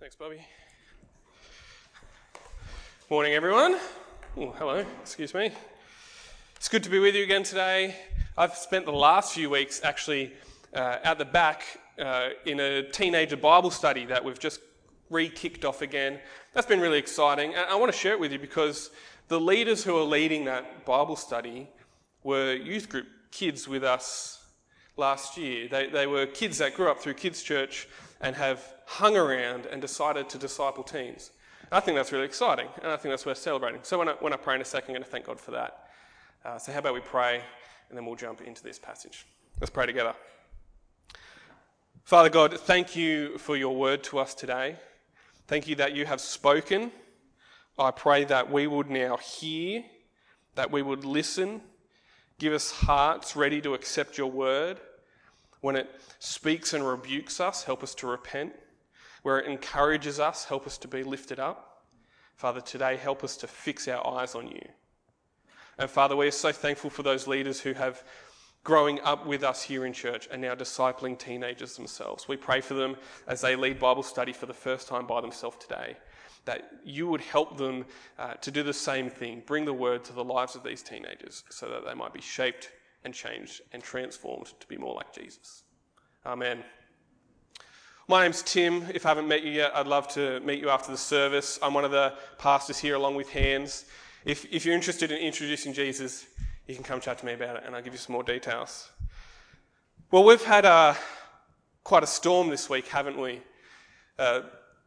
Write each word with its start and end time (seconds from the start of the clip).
Thanks, 0.00 0.14
Bobby. 0.14 0.38
Morning, 3.10 3.32
everyone. 3.32 3.80
Oh, 4.36 4.50
hello, 4.52 4.84
excuse 5.02 5.34
me. 5.34 5.50
It's 6.54 6.68
good 6.68 6.84
to 6.84 6.90
be 6.90 7.00
with 7.00 7.16
you 7.16 7.24
again 7.24 7.42
today. 7.42 7.96
I've 8.36 8.54
spent 8.54 8.84
the 8.84 8.92
last 8.92 9.34
few 9.34 9.50
weeks 9.50 9.80
actually 9.82 10.34
uh, 10.72 10.98
at 11.02 11.18
the 11.18 11.24
back 11.24 11.64
uh, 11.98 12.28
in 12.46 12.60
a 12.60 12.84
teenager 12.84 13.36
Bible 13.36 13.72
study 13.72 14.06
that 14.06 14.24
we've 14.24 14.38
just 14.38 14.60
re 15.10 15.28
kicked 15.28 15.64
off 15.64 15.82
again. 15.82 16.20
That's 16.54 16.68
been 16.68 16.80
really 16.80 16.98
exciting. 16.98 17.54
And 17.56 17.66
I 17.68 17.74
want 17.74 17.90
to 17.90 17.98
share 17.98 18.12
it 18.12 18.20
with 18.20 18.30
you 18.30 18.38
because 18.38 18.90
the 19.26 19.40
leaders 19.40 19.82
who 19.82 19.98
are 19.98 20.04
leading 20.04 20.44
that 20.44 20.86
Bible 20.86 21.16
study 21.16 21.68
were 22.22 22.54
youth 22.54 22.88
group 22.88 23.08
kids 23.32 23.66
with 23.66 23.82
us 23.82 24.37
last 24.98 25.36
year. 25.36 25.68
They, 25.68 25.86
they 25.86 26.06
were 26.06 26.26
kids 26.26 26.58
that 26.58 26.74
grew 26.74 26.90
up 26.90 26.98
through 26.98 27.14
kids' 27.14 27.42
church 27.42 27.88
and 28.20 28.34
have 28.36 28.62
hung 28.86 29.16
around 29.16 29.66
and 29.66 29.80
decided 29.80 30.28
to 30.30 30.38
disciple 30.38 30.82
teens. 30.82 31.30
I 31.70 31.80
think 31.80 31.96
that's 31.96 32.12
really 32.12 32.24
exciting, 32.24 32.66
and 32.82 32.90
I 32.90 32.96
think 32.96 33.12
that's 33.12 33.26
worth 33.26 33.38
celebrating. 33.38 33.80
So 33.82 33.98
when 33.98 34.08
I, 34.08 34.12
when 34.12 34.32
I 34.32 34.36
pray 34.36 34.54
in 34.54 34.60
a 34.60 34.64
second, 34.64 34.90
I'm 34.90 34.94
going 34.94 35.04
to 35.04 35.10
thank 35.10 35.26
God 35.26 35.38
for 35.38 35.50
that. 35.52 35.88
Uh, 36.44 36.58
so 36.58 36.72
how 36.72 36.78
about 36.78 36.94
we 36.94 37.00
pray, 37.00 37.42
and 37.88 37.96
then 37.96 38.06
we'll 38.06 38.16
jump 38.16 38.40
into 38.40 38.62
this 38.62 38.78
passage. 38.78 39.26
Let's 39.60 39.70
pray 39.70 39.86
together. 39.86 40.14
Father 42.04 42.30
God, 42.30 42.58
thank 42.58 42.96
you 42.96 43.36
for 43.36 43.56
your 43.56 43.76
word 43.76 44.02
to 44.04 44.18
us 44.18 44.34
today. 44.34 44.76
Thank 45.46 45.68
you 45.68 45.74
that 45.76 45.94
you 45.94 46.06
have 46.06 46.22
spoken. 46.22 46.90
I 47.78 47.90
pray 47.90 48.24
that 48.24 48.50
we 48.50 48.66
would 48.66 48.88
now 48.88 49.18
hear, 49.18 49.84
that 50.54 50.70
we 50.70 50.80
would 50.80 51.04
listen, 51.04 51.60
give 52.38 52.54
us 52.54 52.70
hearts 52.70 53.36
ready 53.36 53.60
to 53.60 53.74
accept 53.74 54.16
your 54.16 54.30
word. 54.30 54.80
When 55.60 55.76
it 55.76 55.90
speaks 56.18 56.72
and 56.72 56.86
rebukes 56.86 57.40
us, 57.40 57.64
help 57.64 57.82
us 57.82 57.94
to 57.96 58.06
repent. 58.06 58.54
Where 59.22 59.38
it 59.38 59.50
encourages 59.50 60.20
us, 60.20 60.44
help 60.44 60.66
us 60.66 60.78
to 60.78 60.88
be 60.88 61.02
lifted 61.02 61.40
up. 61.40 61.84
Father, 62.36 62.60
today, 62.60 62.96
help 62.96 63.24
us 63.24 63.36
to 63.38 63.48
fix 63.48 63.88
our 63.88 64.06
eyes 64.06 64.34
on 64.34 64.48
you. 64.48 64.62
And 65.78 65.90
Father, 65.90 66.16
we 66.16 66.28
are 66.28 66.32
so 66.32 66.52
thankful 66.52 66.90
for 66.90 67.02
those 67.02 67.26
leaders 67.26 67.60
who 67.60 67.72
have 67.72 68.04
growing 68.64 69.00
up 69.00 69.26
with 69.26 69.42
us 69.42 69.62
here 69.62 69.86
in 69.86 69.92
church 69.92 70.28
and 70.30 70.42
now 70.42 70.54
discipling 70.54 71.18
teenagers 71.18 71.76
themselves. 71.76 72.28
We 72.28 72.36
pray 72.36 72.60
for 72.60 72.74
them 72.74 72.96
as 73.26 73.40
they 73.40 73.56
lead 73.56 73.78
Bible 73.78 74.02
study 74.02 74.32
for 74.32 74.46
the 74.46 74.54
first 74.54 74.88
time 74.88 75.06
by 75.06 75.20
themselves 75.20 75.56
today, 75.58 75.96
that 76.44 76.70
you 76.84 77.08
would 77.08 77.20
help 77.20 77.56
them 77.56 77.86
uh, 78.18 78.34
to 78.34 78.50
do 78.50 78.62
the 78.62 78.72
same 78.72 79.08
thing, 79.08 79.42
bring 79.46 79.64
the 79.64 79.72
word 79.72 80.04
to 80.04 80.12
the 80.12 80.24
lives 80.24 80.54
of 80.54 80.62
these 80.62 80.82
teenagers 80.82 81.44
so 81.48 81.68
that 81.70 81.84
they 81.86 81.94
might 81.94 82.12
be 82.12 82.20
shaped 82.20 82.70
and 83.04 83.14
changed 83.14 83.62
and 83.72 83.82
transformed 83.82 84.52
to 84.60 84.66
be 84.66 84.76
more 84.76 84.94
like 84.94 85.12
Jesus. 85.12 85.64
Amen. 86.26 86.62
My 88.08 88.22
name's 88.22 88.42
Tim. 88.42 88.84
If 88.94 89.04
I 89.04 89.10
haven't 89.10 89.28
met 89.28 89.42
you 89.42 89.52
yet, 89.52 89.72
I'd 89.74 89.86
love 89.86 90.08
to 90.14 90.40
meet 90.40 90.60
you 90.60 90.70
after 90.70 90.90
the 90.90 90.98
service. 90.98 91.58
I'm 91.62 91.74
one 91.74 91.84
of 91.84 91.90
the 91.90 92.14
pastors 92.38 92.78
here, 92.78 92.94
along 92.94 93.16
with 93.16 93.28
Hands. 93.28 93.84
If, 94.24 94.46
if 94.52 94.64
you're 94.64 94.74
interested 94.74 95.12
in 95.12 95.18
introducing 95.18 95.72
Jesus, 95.72 96.26
you 96.66 96.74
can 96.74 96.84
come 96.84 97.00
chat 97.00 97.18
to 97.18 97.26
me 97.26 97.34
about 97.34 97.56
it 97.56 97.64
and 97.66 97.74
I'll 97.74 97.82
give 97.82 97.92
you 97.92 97.98
some 97.98 98.14
more 98.14 98.22
details. 98.22 98.90
Well, 100.10 100.24
we've 100.24 100.42
had 100.42 100.64
a, 100.64 100.96
quite 101.84 102.02
a 102.02 102.06
storm 102.06 102.48
this 102.48 102.68
week, 102.70 102.88
haven't 102.88 103.18
we? 103.18 103.42
A 104.18 104.42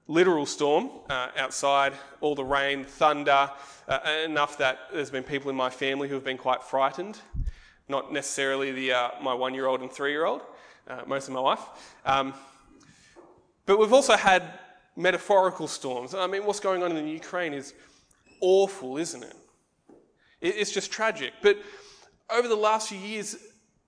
literal 0.07 0.45
storm 0.45 0.89
uh, 1.09 1.29
outside, 1.37 1.93
all 2.21 2.35
the 2.35 2.43
rain, 2.43 2.83
thunder, 2.83 3.49
uh, 3.87 3.99
enough 4.25 4.57
that 4.57 4.79
there's 4.91 5.11
been 5.11 5.23
people 5.23 5.49
in 5.49 5.55
my 5.55 5.69
family 5.69 6.07
who 6.07 6.15
have 6.15 6.23
been 6.23 6.37
quite 6.37 6.63
frightened. 6.63 7.19
Not 7.91 8.13
necessarily 8.13 8.71
the, 8.71 8.93
uh, 8.93 9.09
my 9.21 9.33
one 9.33 9.53
year 9.53 9.67
old 9.67 9.81
and 9.81 9.91
three 9.91 10.11
year 10.11 10.23
old, 10.23 10.41
uh, 10.87 11.01
mostly 11.05 11.33
my 11.33 11.41
wife. 11.41 11.59
Um, 12.05 12.33
but 13.65 13.77
we've 13.79 13.91
also 13.91 14.15
had 14.15 14.43
metaphorical 14.95 15.67
storms. 15.67 16.15
I 16.15 16.25
mean, 16.25 16.45
what's 16.45 16.61
going 16.61 16.83
on 16.83 16.95
in 16.95 17.03
the 17.03 17.11
Ukraine 17.11 17.53
is 17.53 17.73
awful, 18.39 18.97
isn't 18.97 19.23
it? 19.23 19.35
It's 20.39 20.71
just 20.71 20.89
tragic. 20.89 21.33
But 21.41 21.57
over 22.29 22.47
the 22.47 22.55
last 22.55 22.87
few 22.87 22.97
years, 22.97 23.35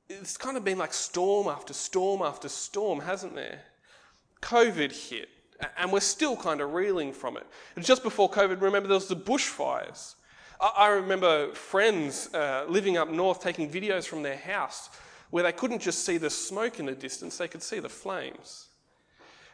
it's 0.09 0.35
kind 0.35 0.57
of 0.57 0.65
been 0.65 0.77
like 0.77 0.93
storm 0.93 1.47
after 1.47 1.73
storm 1.73 2.21
after 2.21 2.49
storm, 2.49 2.99
hasn't 2.99 3.35
there? 3.35 3.61
COVID 4.41 4.91
hit, 4.91 5.29
and 5.77 5.93
we're 5.93 6.01
still 6.01 6.35
kind 6.35 6.59
of 6.59 6.73
reeling 6.73 7.13
from 7.13 7.37
it. 7.37 7.47
And 7.77 7.85
just 7.85 8.03
before 8.03 8.29
COVID, 8.29 8.59
remember 8.59 8.89
there 8.89 8.95
was 8.95 9.07
the 9.07 9.15
bushfires. 9.15 10.15
I 10.63 10.87
remember 10.87 11.53
friends 11.53 12.33
uh, 12.33 12.65
living 12.69 12.95
up 12.95 13.09
north 13.09 13.41
taking 13.41 13.69
videos 13.69 14.05
from 14.05 14.23
their 14.23 14.37
house 14.37 14.89
where 15.29 15.43
they 15.43 15.51
couldn't 15.51 15.81
just 15.81 16.05
see 16.05 16.17
the 16.17 16.29
smoke 16.29 16.79
in 16.79 16.85
the 16.85 16.93
distance, 16.93 17.37
they 17.37 17.49
could 17.49 17.61
see 17.61 17.79
the 17.79 17.89
flames. 17.89 18.67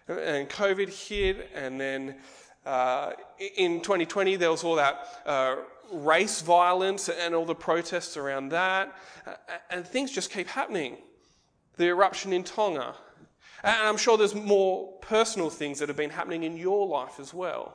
And 0.07 0.47
COVID 0.49 1.07
hit, 1.07 1.49
and 1.55 1.79
then 1.79 2.15
uh, 2.63 3.13
in 3.57 3.81
2020 3.81 4.35
there 4.35 4.51
was 4.51 4.63
all 4.63 4.75
that 4.75 5.07
uh, 5.25 5.55
race 5.91 6.41
violence 6.41 7.09
and 7.09 7.33
all 7.33 7.45
the 7.45 7.55
protests 7.55 8.15
around 8.15 8.49
that, 8.49 8.95
and 9.71 9.87
things 9.87 10.11
just 10.11 10.31
keep 10.31 10.47
happening. 10.47 10.97
The 11.77 11.87
eruption 11.87 12.33
in 12.33 12.43
Tonga, 12.43 12.93
and 13.63 13.87
I'm 13.87 13.97
sure 13.97 14.17
there's 14.17 14.35
more 14.35 14.93
personal 15.01 15.49
things 15.49 15.79
that 15.79 15.87
have 15.89 15.97
been 15.97 16.09
happening 16.09 16.43
in 16.43 16.55
your 16.55 16.85
life 16.85 17.19
as 17.19 17.33
well, 17.33 17.73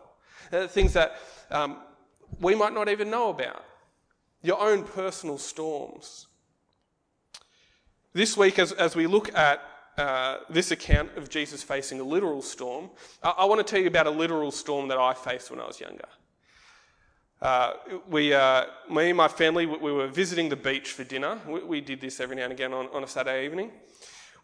uh, 0.52 0.66
things 0.68 0.92
that 0.92 1.16
um, 1.50 1.78
we 2.40 2.54
might 2.54 2.72
not 2.72 2.88
even 2.88 3.10
know 3.10 3.30
about, 3.30 3.64
your 4.42 4.60
own 4.60 4.84
personal 4.84 5.38
storms. 5.38 6.26
This 8.12 8.36
week, 8.36 8.58
as, 8.58 8.72
as 8.72 8.94
we 8.94 9.06
look 9.06 9.34
at 9.34 9.60
uh, 9.96 10.38
this 10.48 10.70
account 10.70 11.16
of 11.16 11.28
Jesus 11.28 11.62
facing 11.62 12.00
a 12.00 12.04
literal 12.04 12.42
storm, 12.42 12.90
I, 13.22 13.30
I, 13.30 13.44
want 13.44 13.64
to 13.64 13.70
tell 13.70 13.80
you 13.80 13.88
about 13.88 14.06
a 14.06 14.10
literal 14.10 14.50
storm 14.50 14.88
that 14.88 14.98
I 14.98 15.14
faced 15.14 15.50
when 15.50 15.60
I 15.60 15.66
was 15.66 15.80
younger. 15.80 16.08
Uh, 17.40 17.74
we, 18.08 18.32
uh, 18.32 18.64
me 18.90 19.08
and 19.10 19.16
my 19.16 19.28
family, 19.28 19.66
we 19.66 19.92
were 19.92 20.06
visiting 20.06 20.48
the 20.48 20.56
beach 20.56 20.92
for 20.92 21.04
dinner. 21.04 21.38
We, 21.46 21.62
we, 21.62 21.80
did 21.80 22.00
this 22.00 22.20
every 22.20 22.36
now 22.36 22.44
and 22.44 22.52
again 22.52 22.72
on, 22.72 22.88
on 22.92 23.04
a 23.04 23.06
Saturday 23.06 23.44
evening. 23.44 23.70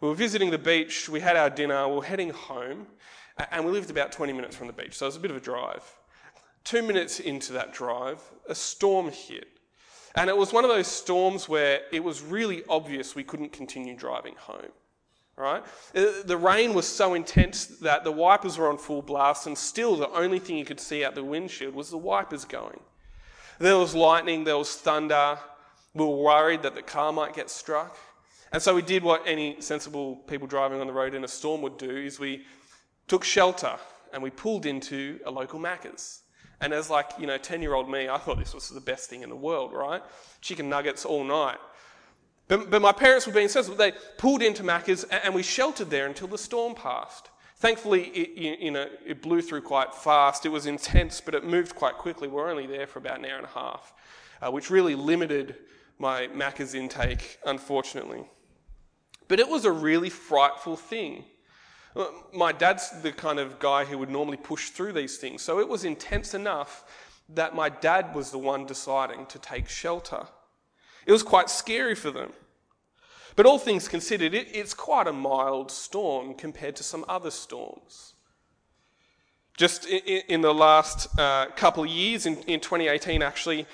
We 0.01 0.07
were 0.09 0.15
visiting 0.15 0.51
the 0.51 0.57
beach, 0.57 1.09
we 1.09 1.19
had 1.19 1.35
our 1.35 1.49
dinner, 1.49 1.87
we 1.87 1.95
were 1.95 2.03
heading 2.03 2.31
home, 2.31 2.87
and 3.51 3.65
we 3.65 3.71
lived 3.71 3.89
about 3.89 4.11
20 4.11 4.33
minutes 4.33 4.55
from 4.55 4.67
the 4.67 4.73
beach, 4.73 4.97
so 4.97 5.05
it 5.05 5.09
was 5.09 5.15
a 5.15 5.19
bit 5.19 5.31
of 5.31 5.37
a 5.37 5.41
drive. 5.41 5.83
Two 6.63 6.81
minutes 6.81 7.19
into 7.19 7.53
that 7.53 7.73
drive, 7.73 8.19
a 8.47 8.55
storm 8.55 9.09
hit. 9.11 9.47
And 10.15 10.29
it 10.29 10.35
was 10.35 10.51
one 10.51 10.63
of 10.63 10.69
those 10.69 10.87
storms 10.87 11.47
where 11.47 11.81
it 11.91 12.03
was 12.03 12.21
really 12.21 12.63
obvious 12.69 13.15
we 13.15 13.23
couldn't 13.23 13.53
continue 13.53 13.95
driving 13.95 14.35
home 14.35 14.71
right? 15.41 15.63
Uh, 15.95 16.05
the 16.25 16.37
rain 16.37 16.73
was 16.73 16.87
so 16.87 17.13
intense 17.13 17.65
that 17.65 18.03
the 18.03 18.11
wipers 18.11 18.57
were 18.57 18.69
on 18.69 18.77
full 18.77 19.01
blast, 19.01 19.47
and 19.47 19.57
still 19.57 19.95
the 19.95 20.09
only 20.11 20.39
thing 20.39 20.57
you 20.57 20.65
could 20.65 20.79
see 20.79 21.03
out 21.03 21.15
the 21.15 21.23
windshield 21.23 21.73
was 21.73 21.89
the 21.89 21.97
wipers 21.97 22.45
going. 22.45 22.79
There 23.59 23.77
was 23.77 23.95
lightning, 23.95 24.43
there 24.43 24.57
was 24.57 24.75
thunder. 24.75 25.37
We 25.93 26.05
were 26.05 26.15
worried 26.15 26.63
that 26.63 26.75
the 26.75 26.81
car 26.81 27.11
might 27.11 27.35
get 27.35 27.49
struck. 27.49 27.97
And 28.53 28.61
so 28.61 28.75
we 28.75 28.81
did 28.81 29.03
what 29.03 29.23
any 29.25 29.59
sensible 29.61 30.15
people 30.15 30.47
driving 30.47 30.81
on 30.81 30.87
the 30.87 30.93
road 30.93 31.13
in 31.13 31.23
a 31.23 31.27
storm 31.27 31.61
would 31.61 31.77
do 31.77 31.89
is 31.89 32.19
we 32.19 32.45
took 33.07 33.23
shelter 33.23 33.77
and 34.13 34.21
we 34.21 34.29
pulled 34.29 34.65
into 34.65 35.19
a 35.25 35.31
local 35.31 35.59
Macca's. 35.59 36.21
And 36.61 36.73
as 36.73 36.89
like, 36.89 37.11
you 37.17 37.27
know, 37.27 37.37
10 37.37 37.61
year 37.61 37.73
old 37.73 37.89
me, 37.89 38.07
I 38.07 38.17
thought 38.17 38.37
this 38.37 38.53
was 38.53 38.69
the 38.69 38.79
best 38.79 39.09
thing 39.09 39.23
in 39.23 39.29
the 39.29 39.35
world, 39.35 39.73
right? 39.73 40.01
Chicken 40.39 40.69
nuggets 40.69 41.05
all 41.05 41.23
night. 41.23 41.57
But, 42.47 42.69
but 42.69 42.81
my 42.81 42.91
parents 42.91 43.25
were 43.25 43.33
being 43.33 43.47
sensible. 43.47 43.77
They 43.77 43.93
pulled 44.17 44.41
into 44.41 44.63
Macca's 44.63 45.03
and 45.05 45.33
we 45.33 45.41
sheltered 45.41 45.89
there 45.89 46.05
until 46.05 46.27
the 46.27 46.37
storm 46.37 46.75
passed. 46.75 47.29
Thankfully, 47.57 48.05
it, 48.05 48.59
you 48.59 48.71
know, 48.71 48.87
it 49.05 49.21
blew 49.21 49.41
through 49.41 49.61
quite 49.61 49.93
fast. 49.93 50.45
It 50.45 50.49
was 50.49 50.65
intense, 50.65 51.21
but 51.21 51.35
it 51.35 51.43
moved 51.43 51.75
quite 51.75 51.95
quickly. 51.95 52.27
We 52.27 52.35
were 52.35 52.49
only 52.49 52.67
there 52.67 52.87
for 52.87 52.99
about 52.99 53.19
an 53.19 53.25
hour 53.25 53.37
and 53.37 53.45
a 53.45 53.49
half, 53.49 53.93
uh, 54.41 54.51
which 54.51 54.69
really 54.69 54.95
limited 54.95 55.55
my 55.99 56.27
Macca's 56.27 56.73
intake, 56.73 57.37
unfortunately. 57.45 58.23
But 59.27 59.39
it 59.39 59.47
was 59.47 59.63
a 59.63 59.71
really 59.71 60.09
frightful 60.09 60.75
thing. 60.75 61.23
Uh, 61.95 62.05
my 62.33 62.51
dad's 62.51 62.89
the 63.01 63.11
kind 63.11 63.39
of 63.39 63.59
guy 63.59 63.85
who 63.85 63.97
would 63.97 64.09
normally 64.09 64.37
push 64.37 64.69
through 64.69 64.93
these 64.93 65.17
things, 65.17 65.41
so 65.41 65.59
it 65.59 65.67
was 65.67 65.83
intense 65.83 66.33
enough 66.33 66.85
that 67.29 67.55
my 67.55 67.69
dad 67.69 68.13
was 68.15 68.31
the 68.31 68.37
one 68.37 68.65
deciding 68.65 69.25
to 69.27 69.39
take 69.39 69.67
shelter. 69.69 70.27
It 71.05 71.11
was 71.11 71.23
quite 71.23 71.49
scary 71.49 71.95
for 71.95 72.11
them. 72.11 72.31
But 73.35 73.45
all 73.45 73.57
things 73.57 73.87
considered, 73.87 74.33
it, 74.33 74.47
it's 74.53 74.73
quite 74.73 75.07
a 75.07 75.13
mild 75.13 75.71
storm 75.71 76.33
compared 76.33 76.75
to 76.77 76.83
some 76.83 77.05
other 77.07 77.31
storms. 77.31 78.13
Just 79.57 79.85
in, 79.85 80.21
in 80.27 80.41
the 80.41 80.53
last 80.53 81.07
uh, 81.19 81.47
couple 81.55 81.83
of 81.83 81.89
years, 81.89 82.25
in, 82.25 82.37
in 82.43 82.59
2018 82.59 83.21
actually, 83.21 83.65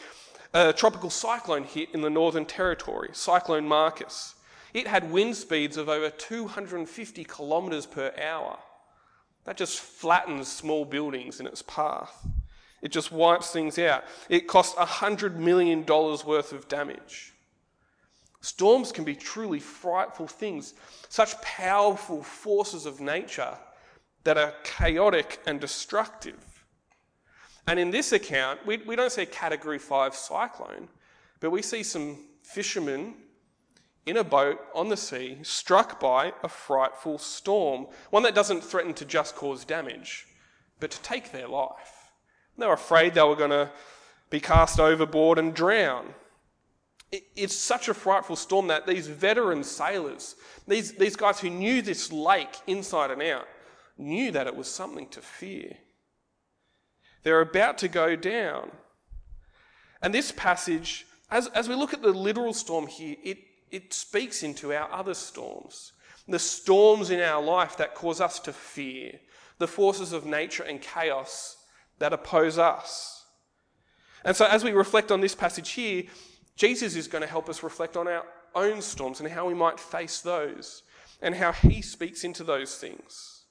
a 0.54 0.74
tropical 0.74 1.10
cyclone 1.10 1.64
hit 1.64 1.90
in 1.94 2.02
the 2.02 2.10
Northern 2.10 2.46
Territory, 2.46 3.10
Cyclone 3.14 3.68
Marcus. 3.68 4.36
It 4.74 4.88
had 4.88 5.12
wind 5.12 5.36
speeds 5.36 5.78
of 5.78 5.90
over 5.90 6.10
250 6.10 7.24
kilometres 7.24 7.86
per 7.86 8.14
hour. 8.22 8.58
That 9.46 9.58
just 9.58 9.80
flattens 9.80 10.48
small 10.48 10.84
buildings 10.86 11.40
in 11.40 11.48
its 11.48 11.62
path. 11.62 12.28
It 12.82 12.92
just 12.92 13.12
wipes 13.12 13.52
things 13.52 13.80
out. 13.80 14.04
It 14.30 14.48
costs 14.48 14.76
$100 14.76 15.36
million 15.36 15.86
worth 15.86 16.52
of 16.52 16.68
damage. 16.68 17.34
Storms 18.42 18.92
can 18.92 19.04
be 19.04 19.16
truly 19.16 19.60
frightful 19.60 20.28
things, 20.28 20.74
such 21.10 21.42
powerful 21.42 22.22
forces 22.22 22.86
of 22.86 23.02
nature 23.02 23.58
that 24.24 24.38
are 24.38 24.54
chaotic 24.64 25.40
and 25.48 25.60
destructive. 25.60 26.66
And 27.68 27.80
in 27.80 27.90
this 27.90 28.12
account, 28.12 28.66
we, 28.66 28.78
we 28.78 28.96
don't 28.96 29.12
see 29.12 29.24
a 29.24 29.26
category 29.26 29.80
5 29.80 30.16
cyclone, 30.16 30.88
but 31.40 31.52
we 31.52 31.62
see 31.62 31.84
some 31.84 32.18
fishermen 32.44 33.16
in 34.08 34.18
a 34.18 34.24
boat 34.24 34.60
on 34.74 34.88
the 34.88 34.98
sea 34.98 35.38
struck 35.44 36.00
by 36.00 36.34
a 36.42 36.48
frightful 36.48 37.18
storm, 37.18 37.88
one 38.10 38.24
that 38.24 38.34
doesn't 38.34 38.64
threaten 38.64 38.94
to 38.94 39.06
just 39.06 39.36
cause 39.36 39.66
damage, 39.66 40.26
but 40.80 40.90
to 40.90 41.02
take 41.02 41.32
their 41.32 41.48
life. 41.48 42.12
They 42.58 42.66
were 42.66 42.74
afraid 42.74 43.14
they 43.14 43.22
were 43.22 43.36
going 43.36 43.52
to 43.52 43.70
be 44.30 44.40
cast 44.40 44.80
overboard 44.80 45.38
and 45.38 45.54
drown. 45.54 46.14
It's 47.12 47.56
such 47.56 47.88
a 47.88 47.94
frightful 47.94 48.36
storm 48.36 48.68
that 48.68 48.88
these 48.88 49.08
veteran 49.08 49.64
sailors, 49.64 50.36
these, 50.68 50.94
these 50.94 51.16
guys 51.16 51.40
who 51.40 51.50
knew 51.50 51.82
this 51.82 52.12
lake 52.12 52.58
inside 52.66 53.12
and 53.12 53.22
out, 53.22 53.48
knew 53.98 54.32
that 54.32 54.48
it 54.48 54.56
was 54.56 54.70
something 54.70 55.08
to 55.10 55.22
fear. 55.22 55.78
They're 57.24 57.42
about 57.42 57.78
to 57.80 57.88
go 57.88 58.16
down. 58.16 58.72
And 60.02 60.14
this 60.14 60.32
passage, 60.32 61.06
as, 61.30 61.48
as 61.48 61.68
we 61.68 61.76
look 61.76 61.94
at 61.94 62.02
the 62.02 62.12
literal 62.12 62.54
storm 62.54 62.88
here, 62.88 63.16
it, 63.24 63.38
it 63.72 63.94
speaks 63.94 64.44
into 64.44 64.74
our 64.74 64.92
other 64.92 65.14
storms. 65.14 65.94
The 66.28 66.40
storms 66.40 67.10
in 67.10 67.20
our 67.22 67.42
life 67.42 67.78
that 67.78 67.96
cause 67.96 68.20
us 68.20 68.40
to 68.42 68.54
fear, 68.54 69.20
the 69.60 69.68
forces 69.68 70.12
of 70.12 70.26
nature 70.26 70.64
and 70.64 70.82
chaos 70.82 71.58
that 72.00 72.14
oppose 72.14 72.58
us. 72.58 73.26
And 74.26 74.36
so, 74.36 74.46
as 74.46 74.64
we 74.64 74.72
reflect 74.72 75.12
on 75.12 75.22
this 75.22 75.36
passage 75.36 75.72
here, 75.72 76.04
Jesus 76.56 76.96
is 76.96 77.08
going 77.08 77.22
to 77.22 77.30
help 77.30 77.50
us 77.50 77.64
reflect 77.64 77.96
on 77.96 78.08
our 78.08 78.26
own 78.56 78.82
storms 78.82 79.20
and 79.20 79.30
how 79.30 79.48
we 79.48 79.54
might 79.54 79.80
face 79.80 80.20
those 80.22 80.84
and 81.22 81.36
how 81.36 81.52
he 81.52 81.82
speaks 81.82 82.24
into 82.24 82.44
those 82.44 82.76
things. 82.76 83.44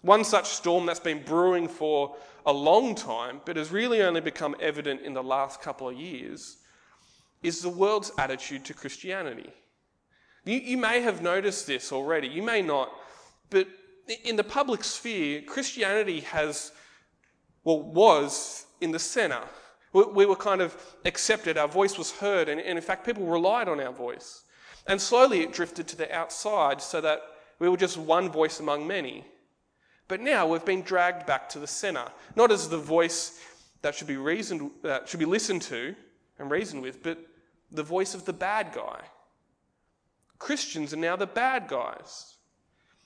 One 0.00 0.24
such 0.24 0.48
storm 0.48 0.86
that's 0.86 1.00
been 1.00 1.22
brewing 1.22 1.68
for 1.68 2.16
a 2.44 2.52
long 2.52 2.94
time, 2.94 3.40
but 3.44 3.56
has 3.56 3.70
really 3.70 4.02
only 4.02 4.20
become 4.20 4.56
evident 4.60 5.02
in 5.02 5.14
the 5.14 5.22
last 5.22 5.60
couple 5.60 5.88
of 5.88 5.96
years, 5.96 6.56
is 7.42 7.60
the 7.60 7.68
world's 7.68 8.12
attitude 8.18 8.64
to 8.66 8.74
Christianity. 8.74 9.50
You, 10.44 10.58
you 10.58 10.76
may 10.76 11.00
have 11.00 11.22
noticed 11.22 11.66
this 11.66 11.92
already, 11.92 12.28
you 12.28 12.42
may 12.42 12.62
not, 12.62 12.90
but 13.50 13.68
in 14.24 14.36
the 14.36 14.44
public 14.44 14.82
sphere, 14.84 15.42
Christianity 15.42 16.20
has, 16.20 16.72
well, 17.64 17.80
was 17.80 18.66
in 18.80 18.90
the 18.90 18.98
centre 18.98 19.44
we 19.92 20.24
were 20.24 20.36
kind 20.36 20.62
of 20.62 20.74
accepted, 21.04 21.58
our 21.58 21.68
voice 21.68 21.98
was 21.98 22.12
heard, 22.12 22.48
and, 22.48 22.60
in 22.60 22.80
fact, 22.80 23.04
people 23.04 23.26
relied 23.26 23.68
on 23.68 23.78
our 23.78 23.92
voice. 23.92 24.44
And 24.86 25.00
slowly 25.00 25.42
it 25.42 25.52
drifted 25.52 25.86
to 25.88 25.96
the 25.96 26.12
outside 26.12 26.80
so 26.80 27.00
that 27.02 27.20
we 27.58 27.68
were 27.68 27.76
just 27.76 27.98
one 27.98 28.30
voice 28.30 28.58
among 28.58 28.86
many. 28.86 29.24
But 30.08 30.20
now 30.20 30.46
we've 30.46 30.64
been 30.64 30.82
dragged 30.82 31.26
back 31.26 31.48
to 31.50 31.58
the 31.58 31.66
centre, 31.66 32.10
not 32.36 32.50
as 32.50 32.68
the 32.68 32.78
voice 32.78 33.38
that 33.82 33.94
should 33.94 34.06
be 34.06 34.16
reasoned, 34.16 34.70
that 34.82 35.08
should 35.08 35.20
be 35.20 35.26
listened 35.26 35.62
to 35.62 35.94
and 36.38 36.50
reasoned 36.50 36.82
with, 36.82 37.02
but 37.02 37.18
the 37.72 37.82
voice 37.82 38.14
of 38.14 38.24
the 38.24 38.32
bad 38.32 38.72
guy. 38.74 39.00
Christians 40.38 40.92
are 40.92 40.98
now 40.98 41.16
the 41.16 41.26
bad 41.26 41.68
guys. 41.68 42.34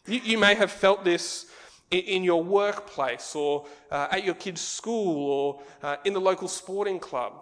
You, 0.06 0.20
you 0.24 0.38
may 0.38 0.54
have 0.54 0.70
felt 0.70 1.04
this 1.04 1.46
in 1.90 2.24
your 2.24 2.42
workplace 2.42 3.34
or 3.34 3.66
uh, 3.90 4.08
at 4.10 4.24
your 4.24 4.34
kids' 4.34 4.60
school 4.60 5.30
or 5.30 5.62
uh, 5.82 5.96
in 6.04 6.12
the 6.12 6.20
local 6.20 6.48
sporting 6.48 6.98
club, 6.98 7.32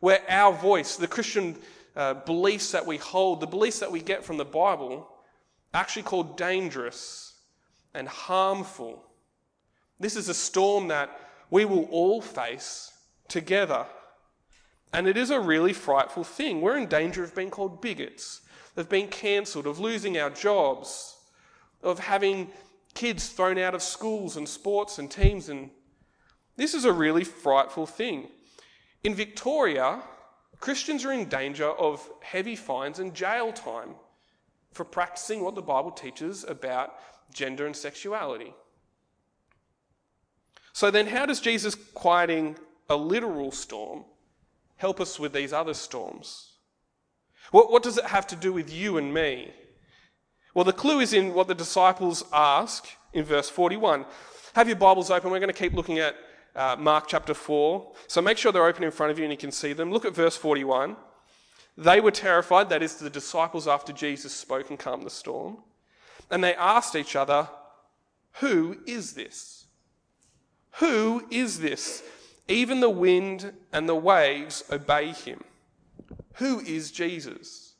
where 0.00 0.22
our 0.28 0.52
voice, 0.52 0.96
the 0.96 1.06
Christian 1.06 1.56
uh, 1.94 2.14
beliefs 2.14 2.72
that 2.72 2.86
we 2.86 2.96
hold, 2.96 3.40
the 3.40 3.46
beliefs 3.46 3.80
that 3.80 3.90
we 3.90 4.00
get 4.00 4.24
from 4.24 4.36
the 4.36 4.44
Bible, 4.44 5.08
are 5.74 5.80
actually 5.80 6.04
called 6.04 6.36
dangerous 6.38 7.34
and 7.94 8.08
harmful. 8.08 9.02
This 9.98 10.16
is 10.16 10.28
a 10.28 10.34
storm 10.34 10.88
that 10.88 11.18
we 11.50 11.64
will 11.64 11.84
all 11.84 12.20
face 12.20 12.92
together. 13.28 13.86
And 14.92 15.06
it 15.06 15.16
is 15.16 15.30
a 15.30 15.40
really 15.40 15.72
frightful 15.72 16.24
thing. 16.24 16.60
We're 16.60 16.78
in 16.78 16.86
danger 16.86 17.22
of 17.22 17.34
being 17.34 17.50
called 17.50 17.80
bigots, 17.80 18.42
of 18.76 18.88
being 18.88 19.08
cancelled, 19.08 19.66
of 19.66 19.78
losing 19.78 20.18
our 20.18 20.30
jobs, 20.30 21.16
of 21.82 21.98
having 21.98 22.50
kids 22.94 23.28
thrown 23.28 23.58
out 23.58 23.74
of 23.74 23.82
schools 23.82 24.36
and 24.36 24.48
sports 24.48 24.98
and 24.98 25.10
teams. 25.10 25.48
And 25.48 25.70
this 26.56 26.74
is 26.74 26.84
a 26.84 26.92
really 26.92 27.24
frightful 27.24 27.86
thing. 27.86 28.28
In 29.04 29.14
Victoria, 29.14 30.02
Christians 30.60 31.04
are 31.04 31.12
in 31.12 31.28
danger 31.28 31.68
of 31.68 32.08
heavy 32.22 32.56
fines 32.56 32.98
and 32.98 33.14
jail 33.14 33.52
time 33.52 33.94
for 34.72 34.84
practicing 34.84 35.42
what 35.42 35.54
the 35.54 35.62
Bible 35.62 35.90
teaches 35.90 36.44
about 36.44 36.94
gender 37.32 37.66
and 37.66 37.76
sexuality. 37.76 38.54
So, 40.72 40.90
then, 40.90 41.06
how 41.06 41.24
does 41.24 41.40
Jesus 41.40 41.74
quieting 41.94 42.56
a 42.90 42.96
literal 42.96 43.50
storm 43.50 44.04
help 44.76 45.00
us 45.00 45.18
with 45.18 45.32
these 45.32 45.52
other 45.52 45.74
storms? 45.74 46.52
What, 47.50 47.70
what 47.70 47.82
does 47.82 47.98
it 47.98 48.06
have 48.06 48.26
to 48.28 48.36
do 48.36 48.52
with 48.52 48.72
you 48.72 48.98
and 48.98 49.12
me? 49.12 49.52
Well, 50.54 50.64
the 50.64 50.72
clue 50.72 51.00
is 51.00 51.12
in 51.12 51.34
what 51.34 51.48
the 51.48 51.54
disciples 51.54 52.24
ask 52.32 52.86
in 53.12 53.24
verse 53.24 53.50
41. 53.50 54.06
Have 54.54 54.68
your 54.68 54.76
Bibles 54.76 55.10
open. 55.10 55.30
We're 55.30 55.38
going 55.38 55.52
to 55.52 55.58
keep 55.58 55.74
looking 55.74 55.98
at 55.98 56.16
uh, 56.54 56.76
Mark 56.78 57.04
chapter 57.08 57.34
4. 57.34 57.92
So 58.06 58.22
make 58.22 58.38
sure 58.38 58.52
they're 58.52 58.66
open 58.66 58.84
in 58.84 58.90
front 58.90 59.12
of 59.12 59.18
you 59.18 59.24
and 59.24 59.32
you 59.32 59.38
can 59.38 59.52
see 59.52 59.72
them. 59.72 59.92
Look 59.92 60.04
at 60.04 60.14
verse 60.14 60.36
41. 60.36 60.96
They 61.76 62.00
were 62.00 62.10
terrified, 62.10 62.70
that 62.70 62.82
is, 62.82 62.94
the 62.94 63.10
disciples 63.10 63.68
after 63.68 63.92
Jesus 63.92 64.32
spoke 64.32 64.70
and 64.70 64.78
calmed 64.78 65.04
the 65.04 65.10
storm. 65.10 65.58
And 66.30 66.42
they 66.42 66.54
asked 66.54 66.96
each 66.96 67.14
other, 67.14 67.48
Who 68.40 68.78
is 68.86 69.12
this? 69.12 69.66
Who 70.78 71.26
is 71.30 71.60
this? 71.60 72.02
Even 72.48 72.80
the 72.80 72.90
wind 72.90 73.52
and 73.72 73.88
the 73.88 73.94
waves 73.94 74.62
obey 74.70 75.12
him. 75.12 75.42
Who 76.34 76.60
is 76.60 76.90
Jesus? 76.92 77.74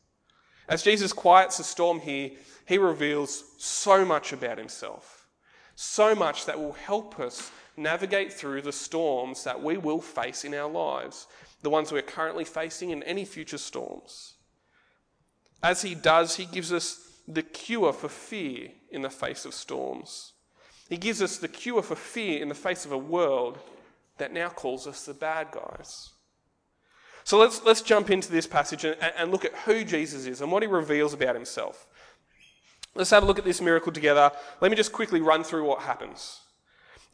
As 0.69 0.83
Jesus 0.83 1.13
quiets 1.13 1.59
the 1.59 1.65
storm 1.65 2.01
here, 2.01 2.31
he 2.67 2.79
reveals 2.79 3.45
so 3.59 4.05
much 4.05 4.33
about 4.33 4.59
himself, 4.59 5.29
so 5.77 6.15
much 6.15 6.47
that 6.47 6.59
will 6.59 6.73
help 6.73 7.21
us 7.21 7.53
navigate 7.77 8.33
through 8.33 8.63
the 8.63 8.73
storms 8.73 9.45
that 9.45 9.63
we 9.63 9.77
will 9.77 10.01
face 10.01 10.45
in 10.45 10.55
our 10.55 10.69
lives, 10.69 11.29
the 11.63 11.71
ones 11.71 11.93
we're 11.93 12.03
currently 12.03 12.45
facing 12.45 12.91
and 12.91 13.05
any 13.05 13.25
future 13.25 13.59
storms. 13.59 14.35
As 15.63 15.83
he 15.83 15.95
does, 15.95 16.37
he 16.37 16.47
gives 16.47 16.73
us 16.73 17.21
the 17.29 17.43
cure 17.43 17.93
for 17.93 18.09
fear 18.09 18.71
in 18.91 19.03
the 19.03 19.11
face 19.11 19.45
of 19.45 19.55
storms. 19.55 20.33
He 20.89 20.97
gives 20.97 21.23
us 21.23 21.39
the 21.39 21.49
cure 21.49 21.83
for 21.83 21.97
fear 21.97 22.41
in 22.41 22.49
the 22.49 22.55
face 22.55 22.85
of 22.85 22.93
a 22.93 22.99
world 22.99 23.59
that 24.19 24.33
now 24.33 24.49
calls 24.49 24.87
us 24.87 25.05
the 25.05 25.15
bad 25.15 25.49
guys. 25.51 26.11
So 27.25 27.39
let's, 27.39 27.65
let's 27.65 27.83
jump 27.83 28.11
into 28.11 28.31
this 28.31 28.47
passage 28.47 28.85
and, 28.85 28.97
and 29.17 29.33
look 29.33 29.45
at 29.45 29.55
who 29.65 29.85
Jesus 29.85 30.27
is 30.27 30.41
and 30.41 30.53
what 30.53 30.63
he 30.63 30.69
reveals 30.69 31.13
about 31.13 31.35
himself. 31.35 31.87
Let's 32.95 33.11
have 33.11 33.25
a 33.25 33.27
look 33.27 33.39
at 33.39 33.45
this 33.45 33.61
miracle 33.61 33.93
together. 33.93 34.31
Let 34.61 34.71
me 34.71 34.77
just 34.77 34.93
quickly 34.93 35.21
run 35.21 35.45
through 35.45 35.65
what 35.65 35.83
happens. 35.83 36.41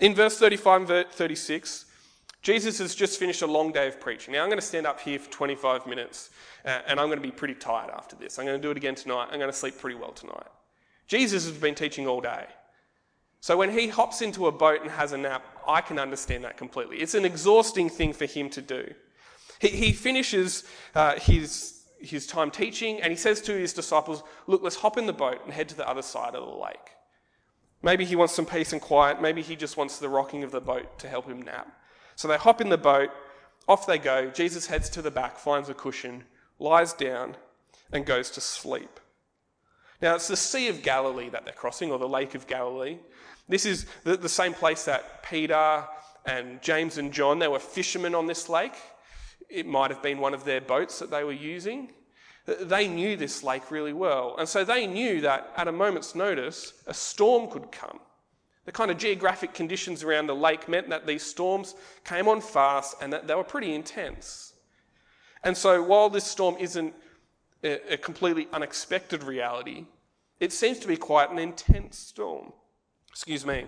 In 0.01 0.15
verse 0.15 0.39
35 0.39 0.91
and 0.91 1.09
36, 1.09 1.87
Jesus 2.43 2.79
has 2.79 2.95
just 2.95 3.19
finished 3.19 3.43
a 3.43 3.47
long 3.47 3.73
day 3.73 3.89
of 3.89 4.01
preaching. 4.01 4.35
Now, 4.35 4.43
I'm 4.43 4.49
going 4.49 4.59
to 4.59 4.67
stand 4.67 4.87
up 4.87 5.01
here 5.01 5.19
for 5.19 5.31
25 5.31 5.87
minutes, 5.87 6.31
uh, 6.65 6.81
and 6.87 6.99
I'm 6.99 7.07
going 7.07 7.19
to 7.19 7.23
be 7.23 7.31
pretty 7.31 7.55
tired 7.55 7.91
after 7.91 8.17
this. 8.17 8.39
I'm 8.39 8.47
going 8.47 8.61
to 8.61 8.63
do 8.63 8.71
it 8.71 8.77
again 8.77 8.97
tonight. 8.97 9.29
I'm 9.31 9.39
going 9.39 9.51
to 9.51 9.57
sleep 9.57 9.79
pretty 9.79 9.97
well 9.97 10.13
tonight. 10.13 10.47
Jesus 11.07 11.47
has 11.47 11.57
been 11.57 11.75
teaching 11.75 12.07
all 12.07 12.21
day. 12.21 12.47
So 13.43 13.57
when 13.57 13.77
he 13.77 13.89
hops 13.89 14.23
into 14.23 14.47
a 14.47 14.53
boat 14.53 14.83
and 14.83 14.91
has 14.93 15.11
a 15.11 15.19
nap, 15.19 15.45
I 15.67 15.81
can 15.81 15.99
understand 15.99 16.45
that 16.45 16.57
completely. 16.57 16.99
It's 16.99 17.15
an 17.15 17.25
exhausting 17.25 17.91
thing 17.91 18.13
for 18.13 18.25
him 18.25 18.49
to 18.51 18.63
do. 18.63 18.95
He, 19.59 19.69
he 19.69 19.93
finishes 19.93 20.65
uh, 20.95 21.19
his 21.19 21.81
his 21.99 22.27
time 22.27 22.51
teaching, 22.51 23.01
and 23.01 23.13
he 23.13 23.17
says 23.17 23.41
to 23.43 23.53
his 23.53 23.73
disciples, 23.73 24.23
Look, 24.47 24.63
let's 24.63 24.77
hop 24.77 24.97
in 24.97 25.07
the 25.07 25.13
boat 25.13 25.41
and 25.45 25.53
head 25.53 25.69
to 25.71 25.77
the 25.77 25.89
other 25.89 26.03
side 26.03 26.35
of 26.35 26.47
the 26.47 26.55
lake. 26.55 26.91
Maybe 27.83 28.05
he 28.05 28.17
wants 28.17 28.33
some 28.33 28.47
peace 28.47 28.73
and 28.73 28.81
quiet. 28.81 29.21
Maybe 29.21 29.43
he 29.43 29.57
just 29.57 29.77
wants 29.77 29.99
the 29.99 30.09
rocking 30.09 30.45
of 30.45 30.53
the 30.53 30.61
boat 30.61 30.99
to 31.01 31.09
help 31.09 31.27
him 31.27 31.43
nap. 31.43 31.69
So 32.15 32.29
they 32.29 32.37
hop 32.37 32.61
in 32.61 32.69
the 32.69 32.79
boat, 32.79 33.11
off 33.67 33.87
they 33.87 33.99
go. 33.99 34.31
Jesus 34.31 34.67
heads 34.67 34.89
to 34.91 35.03
the 35.03 35.11
back, 35.11 35.37
finds 35.37 35.69
a 35.69 35.75
cushion, 35.75 36.25
lies 36.61 36.93
down, 36.93 37.37
and 37.93 38.07
goes 38.07 38.31
to 38.31 38.41
sleep. 38.41 39.01
Now, 40.01 40.17
it's 40.17 40.29
the 40.29 40.37
Sea 40.37 40.69
of 40.69 40.83
Galilee 40.83 41.29
that 41.29 41.45
they're 41.45 41.55
crossing, 41.55 41.93
or 41.93 41.99
the 41.99 42.09
Lake 42.09 42.35
of 42.35 42.49
Galilee. 42.49 42.99
This 43.49 43.67
is 43.67 43.87
the, 44.05 44.17
the 44.17 44.29
same 44.29 44.55
place 44.55 44.85
that 44.85 45.23
Peter 45.23 45.85
and 46.25 46.63
James 46.63 46.99
and 46.99 47.13
John, 47.13 47.39
they 47.39 47.49
were 47.49 47.59
fishermen 47.59 48.15
on 48.15 48.27
this 48.27 48.49
lake. 48.49 48.75
It 49.49 49.67
might 49.67 49.91
have 49.91 50.03
been 50.03 50.19
one 50.19 50.35
of 50.35 50.45
their 50.45 50.61
boats 50.61 50.99
that 50.99 51.11
they 51.11 51.25
were 51.25 51.33
using. 51.33 51.91
They 52.47 52.89
knew 52.89 53.17
this 53.17 53.43
lake 53.43 53.71
really 53.71 53.93
well. 53.93 54.37
And 54.39 54.49
so 54.49 54.65
they 54.65 54.87
knew 54.87 55.21
that 55.21 55.53
at 55.57 55.69
a 55.69 55.73
moment's 55.73 56.15
notice, 56.15 56.73
a 56.87 56.95
storm 56.95 57.51
could 57.51 57.71
come. 57.71 58.01
The 58.65 58.73
kind 58.73 58.91
of 58.91 58.99
geographic 58.99 59.55
conditions 59.55 60.03
around 60.03 60.29
the 60.29 60.35
lake 60.35 60.69
meant 60.69 60.89
that 60.91 61.07
these 61.07 61.23
storms 61.23 61.75
came 62.05 62.29
on 62.29 62.41
fast 62.41 62.97
and 63.01 63.13
that 63.13 63.27
they 63.27 63.35
were 63.35 63.45
pretty 63.45 63.75
intense. 63.75 64.55
And 65.45 65.57
so 65.57 65.83
while 65.83 66.09
this 66.09 66.25
storm 66.25 66.57
isn't 66.59 66.95
a 67.65 67.97
completely 67.97 68.49
unexpected 68.53 69.23
reality, 69.23 69.87
it 70.41 70.53
seems 70.53 70.79
to 70.81 70.89
be 70.89 70.97
quite 70.97 71.31
an 71.31 71.39
intense 71.39 71.99
storm. 71.99 72.53
Excuse 73.13 73.47
me. 73.47 73.67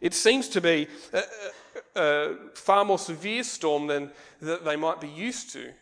It 0.00 0.14
seems 0.14 0.48
to 0.50 0.60
be 0.60 0.88
a, 1.12 1.22
a, 1.94 2.34
far 2.54 2.84
more 2.84 2.98
severe 2.98 3.44
storm 3.44 3.86
than 3.86 4.10
that 4.40 4.64
they 4.64 4.76
might 4.76 5.00
be 5.00 5.08
used 5.08 5.52
to 5.52 5.72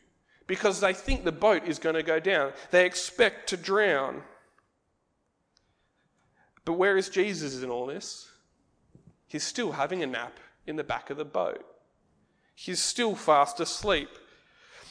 because 0.46 0.80
they 0.80 0.92
think 0.92 1.24
the 1.24 1.32
boat 1.32 1.64
is 1.66 1.78
going 1.78 1.94
to 1.94 2.02
go 2.02 2.20
down. 2.20 2.52
They 2.70 2.84
expect 2.84 3.48
to 3.50 3.56
drown. 3.56 4.22
But 6.64 6.74
where 6.74 6.96
is 6.96 7.08
Jesus 7.08 7.62
in 7.62 7.70
all 7.70 7.86
this? 7.86 8.28
He's 9.26 9.44
still 9.44 9.72
having 9.72 10.02
a 10.02 10.06
nap 10.06 10.38
in 10.66 10.76
the 10.76 10.84
back 10.84 11.10
of 11.10 11.16
the 11.16 11.24
boat. 11.24 11.64
He's 12.54 12.80
still 12.80 13.14
fast 13.14 13.60
asleep. 13.60 14.08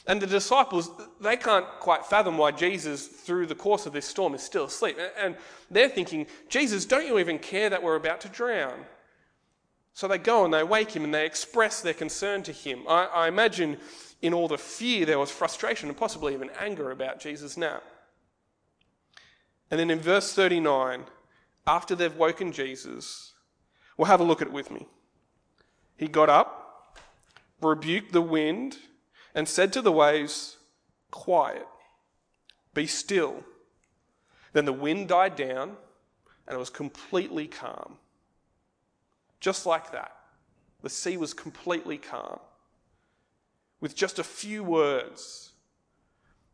And 0.05 0.21
the 0.21 0.27
disciples, 0.27 0.91
they 1.21 1.37
can't 1.37 1.65
quite 1.79 2.05
fathom 2.05 2.37
why 2.37 2.51
Jesus, 2.51 3.07
through 3.07 3.45
the 3.45 3.55
course 3.55 3.85
of 3.85 3.93
this 3.93 4.05
storm, 4.05 4.35
is 4.35 4.43
still 4.43 4.65
asleep. 4.65 4.97
And 5.17 5.37
they're 5.71 5.87
thinking, 5.87 6.27
Jesus, 6.49 6.85
don't 6.85 7.07
you 7.07 7.19
even 7.19 7.39
care 7.39 7.69
that 7.69 7.81
we're 7.81 7.95
about 7.95 8.19
to 8.21 8.29
drown? 8.29 8.85
So 9.93 10.07
they 10.07 10.17
go 10.17 10.43
and 10.43 10.53
they 10.53 10.63
wake 10.63 10.91
him 10.91 11.05
and 11.05 11.13
they 11.13 11.25
express 11.25 11.81
their 11.81 11.93
concern 11.93 12.43
to 12.43 12.51
him. 12.51 12.81
I, 12.87 13.05
I 13.05 13.27
imagine 13.27 13.77
in 14.21 14.33
all 14.33 14.47
the 14.47 14.57
fear 14.57 15.05
there 15.05 15.19
was 15.19 15.31
frustration 15.31 15.87
and 15.87 15.97
possibly 15.97 16.33
even 16.33 16.49
anger 16.59 16.91
about 16.91 17.19
Jesus' 17.19 17.55
nap. 17.55 17.83
And 19.71 19.79
then 19.79 19.89
in 19.89 19.99
verse 19.99 20.33
39, 20.33 21.05
after 21.65 21.95
they've 21.95 22.15
woken 22.15 22.51
Jesus, 22.51 23.33
well, 23.95 24.07
have 24.07 24.19
a 24.19 24.23
look 24.23 24.41
at 24.41 24.47
it 24.47 24.53
with 24.53 24.69
me. 24.69 24.87
He 25.95 26.07
got 26.07 26.29
up, 26.29 26.97
rebuked 27.61 28.11
the 28.11 28.21
wind, 28.21 28.77
and 29.35 29.47
said 29.47 29.73
to 29.73 29.81
the 29.81 29.91
waves, 29.91 30.57
Quiet, 31.11 31.67
be 32.73 32.87
still. 32.87 33.43
Then 34.53 34.65
the 34.65 34.73
wind 34.73 35.09
died 35.09 35.35
down, 35.35 35.77
and 36.47 36.55
it 36.55 36.59
was 36.59 36.69
completely 36.69 37.47
calm. 37.47 37.97
Just 39.39 39.65
like 39.65 39.91
that, 39.91 40.15
the 40.81 40.89
sea 40.89 41.17
was 41.17 41.33
completely 41.33 41.97
calm. 41.97 42.39
With 43.79 43.95
just 43.95 44.19
a 44.19 44.23
few 44.23 44.63
words, 44.63 45.51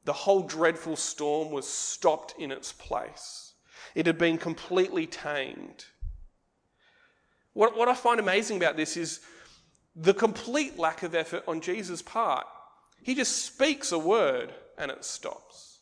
the 0.05 0.13
whole 0.13 0.41
dreadful 0.41 0.95
storm 0.95 1.51
was 1.51 1.67
stopped 1.67 2.33
in 2.39 2.51
its 2.51 2.71
place. 2.71 3.53
It 3.95 4.05
had 4.05 4.17
been 4.17 4.38
completely 4.38 5.05
tamed. 5.05 5.86
What, 7.53 7.77
what 7.77 7.89
I 7.89 7.93
find 7.93 8.19
amazing 8.19 8.57
about 8.57 8.77
this 8.77 8.98
is 8.98 9.19
the 9.95 10.13
complete 10.13 10.79
lack 10.79 11.03
of 11.03 11.13
effort 11.13 11.43
on 11.48 11.62
Jesus' 11.62 12.01
part. 12.01 12.48
He 13.03 13.15
just 13.15 13.46
speaks 13.46 13.91
a 13.91 14.00
word 14.00 14.53
and 14.77 14.91
it 14.91 15.03
stops. 15.03 15.79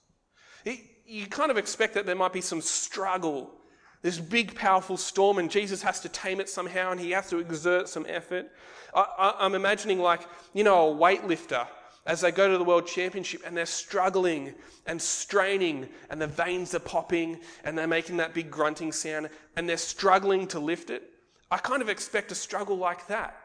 You 1.05 1.27
kind 1.27 1.51
of 1.51 1.57
expect 1.57 1.93
that 1.93 2.05
there 2.05 2.15
might 2.15 2.33
be 2.33 2.41
some 2.41 2.61
struggle 2.61 3.53
this 4.01 4.19
big, 4.19 4.55
powerful 4.55 4.95
storm, 4.95 5.37
and 5.37 5.49
Jesus 5.49 5.81
has 5.81 5.99
to 6.01 6.09
tame 6.09 6.39
it 6.39 6.49
somehow, 6.49 6.91
and 6.91 6.99
he 6.99 7.11
has 7.11 7.29
to 7.29 7.39
exert 7.39 7.89
some 7.89 8.05
effort. 8.07 8.51
I'm 8.93 9.55
imagining, 9.55 9.99
like, 9.99 10.21
you 10.53 10.63
know, 10.63 10.91
a 10.91 10.95
weightlifter 10.95 11.67
as 12.05 12.21
they 12.21 12.31
go 12.31 12.49
to 12.49 12.57
the 12.57 12.63
world 12.63 12.87
championship 12.87 13.41
and 13.45 13.57
they're 13.57 13.65
struggling 13.65 14.53
and 14.85 15.01
straining, 15.01 15.89
and 16.09 16.21
the 16.21 16.27
veins 16.27 16.73
are 16.73 16.79
popping, 16.79 17.39
and 17.63 17.77
they're 17.77 17.87
making 17.87 18.17
that 18.17 18.33
big 18.33 18.49
grunting 18.51 18.91
sound, 18.91 19.29
and 19.55 19.67
they're 19.67 19.77
struggling 19.77 20.47
to 20.47 20.59
lift 20.59 20.89
it. 20.89 21.03
I 21.49 21.57
kind 21.57 21.81
of 21.81 21.89
expect 21.89 22.31
a 22.31 22.35
struggle 22.35 22.77
like 22.77 23.07
that. 23.07 23.35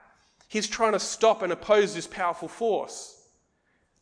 He's 0.48 0.68
trying 0.68 0.92
to 0.92 1.00
stop 1.00 1.42
and 1.42 1.52
oppose 1.52 1.94
this 1.94 2.06
powerful 2.06 2.48
force. 2.48 3.21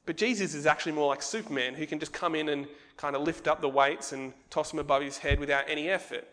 But 0.06 0.16
Jesus 0.16 0.54
is 0.54 0.66
actually 0.66 0.92
more 0.92 1.08
like 1.08 1.22
Superman, 1.22 1.74
who 1.74 1.86
can 1.86 1.98
just 1.98 2.12
come 2.12 2.34
in 2.34 2.48
and 2.48 2.66
kind 2.96 3.14
of 3.14 3.22
lift 3.22 3.48
up 3.48 3.60
the 3.60 3.68
weights 3.68 4.12
and 4.12 4.32
toss 4.50 4.70
them 4.70 4.80
above 4.80 5.02
his 5.02 5.18
head 5.18 5.38
without 5.38 5.64
any 5.68 5.88
effort. 5.88 6.26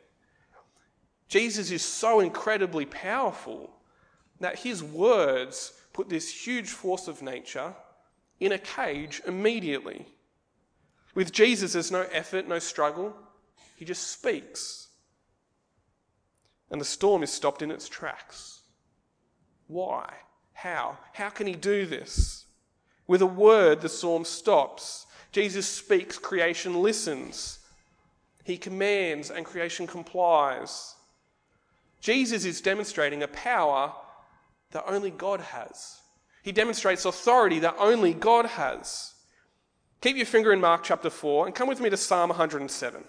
Jesus 1.28 1.72
is 1.72 1.84
so 1.84 2.20
incredibly 2.20 2.86
powerful 2.86 3.70
that 4.40 4.60
his 4.60 4.84
words 4.84 5.74
put 5.94 6.10
this 6.10 6.46
huge 6.46 6.70
force 6.70 7.08
of 7.08 7.22
nature 7.22 7.74
in 8.40 8.52
a 8.52 8.58
cage 8.58 9.22
immediately. 9.26 10.06
With 11.16 11.32
Jesus, 11.32 11.74
there's 11.74 11.92
no 11.92 12.08
effort, 12.12 12.48
no 12.48 12.60
struggle. 12.60 13.16
He 13.76 13.86
just 13.86 14.12
speaks. 14.12 14.88
And 16.70 16.80
the 16.80 16.86
storm 16.86 17.24
is 17.24 17.32
stopped 17.32 17.62
in 17.62 17.72
its 17.72 17.90
tracks. 17.90 18.62
Why? 19.68 20.14
How? 20.54 20.98
How 21.14 21.30
can 21.30 21.48
he 21.48 21.56
do 21.56 21.86
this? 21.86 22.46
With 23.08 23.22
a 23.22 23.26
word, 23.26 23.82
the 23.82 23.90
storm 23.90 24.26
stops. 24.26 25.08
Jesus 25.32 25.68
speaks, 25.68 26.18
creation 26.18 26.82
listens. 26.82 27.60
He 28.44 28.58
commands, 28.58 29.32
and 29.32 29.46
creation 29.46 29.88
complies. 29.88 30.96
Jesus 32.02 32.46
is 32.46 32.62
demonstrating 32.62 33.24
a 33.24 33.28
power 33.28 33.94
that 34.72 34.86
only 34.88 35.12
God 35.12 35.40
has. 35.40 36.00
He 36.44 36.52
demonstrates 36.52 37.06
authority 37.06 37.60
that 37.60 37.76
only 37.78 38.14
God 38.14 38.46
has. 38.46 39.14
Keep 40.02 40.16
your 40.16 40.26
finger 40.26 40.54
in 40.54 40.62
Mark 40.62 40.84
chapter 40.84 41.10
4 41.10 41.48
and 41.48 41.56
come 41.56 41.68
with 41.68 41.82
me 41.82 41.90
to 41.90 41.98
Psalm 41.98 42.30
107. 42.30 43.04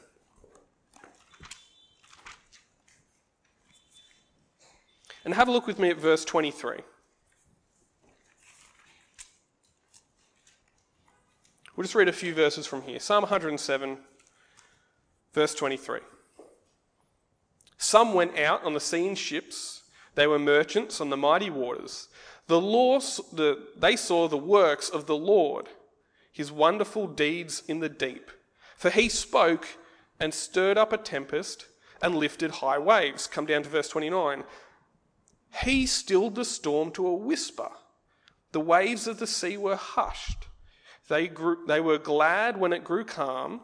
And 5.25 5.35
have 5.35 5.49
a 5.49 5.53
look 5.53 5.67
with 5.67 5.79
me 5.79 5.91
at 5.91 5.99
verse 5.99 6.25
23. 6.25 6.79
We'll 11.79 11.85
just 11.85 11.95
read 11.95 12.09
a 12.09 12.13
few 12.13 12.35
verses 12.35 12.67
from 12.67 12.83
here. 12.83 12.99
Psalm 12.99 13.23
107, 13.23 13.99
verse 15.33 15.55
23. 15.55 16.01
Some 17.77 18.15
went 18.15 18.37
out 18.37 18.65
on 18.65 18.75
the 18.75 18.81
sea 18.81 19.07
in 19.07 19.15
ships. 19.15 19.85
They 20.17 20.27
were 20.27 20.41
merchants 20.41 21.01
on 21.01 21.11
the 21.11 21.17
mighty 21.17 21.51
waters. 21.51 22.09
The 22.49 22.61
law, 22.61 22.99
the, 22.99 23.69
they 23.77 23.95
saw 23.95 24.27
the 24.27 24.37
works 24.37 24.89
of 24.89 25.07
the 25.07 25.15
Lord, 25.15 25.69
his 26.33 26.51
wonderful 26.51 27.07
deeds 27.07 27.63
in 27.69 27.79
the 27.79 27.89
deep. 27.89 28.33
For 28.77 28.91
he 28.91 29.09
spoke 29.09 29.69
and 30.19 30.35
stirred 30.35 30.79
up 30.79 30.93
a 30.93 30.99
tempest 30.99 31.67
and 32.03 32.17
lifted 32.17 32.51
high 32.51 32.79
waves. 32.81 33.29
Come 33.29 33.47
down 33.47 33.63
to 33.63 33.69
verse 33.69 33.89
29. 33.89 34.43
He 35.63 35.87
stilled 35.87 36.35
the 36.35 36.45
storm 36.45 36.91
to 36.91 37.07
a 37.07 37.15
whisper. 37.15 37.71
The 38.51 38.59
waves 38.59 39.07
of 39.07 39.21
the 39.21 39.29
sea 39.29 39.57
were 39.57 39.77
hushed. 39.77 40.48
They, 41.09 41.29
grew, 41.29 41.65
they 41.67 41.81
were 41.81 41.99
glad 41.99 42.59
when 42.59 42.73
it 42.73 42.85
grew 42.85 43.05
calm, 43.05 43.61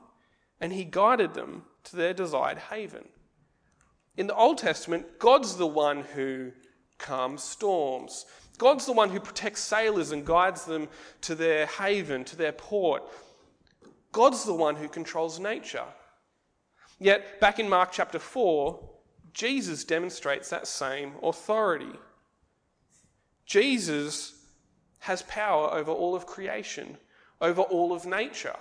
and 0.61 0.73
he 0.73 0.85
guided 0.85 1.35
them 1.35 1.65
to 1.85 1.97
their 1.97 2.15
desired 2.15 2.59
haven. 2.59 3.05
In 4.17 4.27
the 4.27 4.35
Old 4.35 4.59
Testament, 4.59 5.19
God's 5.19 5.57
the 5.57 5.67
one 5.67 6.03
who 6.03 6.53
calms 6.99 7.43
storms. 7.43 8.27
God's 8.59 8.87
the 8.87 8.93
one 8.93 9.11
who 9.11 9.21
protects 9.21 9.61
sailors 9.61 10.13
and 10.13 10.25
guides 10.25 10.65
them 10.65 10.89
to 11.23 11.35
their 11.35 11.67
haven, 11.67 12.25
to 12.25 12.37
their 12.37 12.53
port. 12.53 13.03
God's 14.13 14.45
the 14.45 14.55
one 14.55 14.77
who 14.77 14.89
controls 14.89 15.41
nature. 15.41 15.85
Yet, 17.01 17.41
back 17.41 17.59
in 17.59 17.69
Mark 17.69 17.91
chapter 17.93 18.21
4, 18.21 18.79
Jesus 19.33 19.83
demonstrates 19.83 20.49
that 20.51 20.69
same 20.69 21.15
authority. 21.23 21.99
Jesus 23.45 24.41
has 25.01 25.23
power 25.23 25.75
over 25.75 25.91
all 25.91 26.15
of 26.15 26.25
creation, 26.25 26.97
over 27.45 27.63
all 27.63 27.93
of 27.93 28.07
nature. 28.07 28.57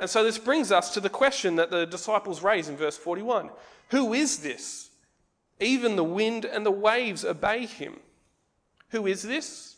And 0.00 0.08
so 0.08 0.24
this 0.24 0.38
brings 0.38 0.72
us 0.72 0.94
to 0.94 1.00
the 1.00 1.10
question 1.10 1.56
that 1.56 1.70
the 1.70 1.84
disciples 1.84 2.42
raise 2.42 2.68
in 2.68 2.76
verse 2.76 2.96
41 2.96 3.50
Who 3.90 4.14
is 4.14 4.38
this? 4.38 4.90
Even 5.60 5.96
the 5.96 6.04
wind 6.04 6.44
and 6.44 6.64
the 6.64 6.70
waves 6.70 7.24
obey 7.24 7.66
him. 7.66 7.96
Who 8.90 9.06
is 9.06 9.22
this? 9.22 9.76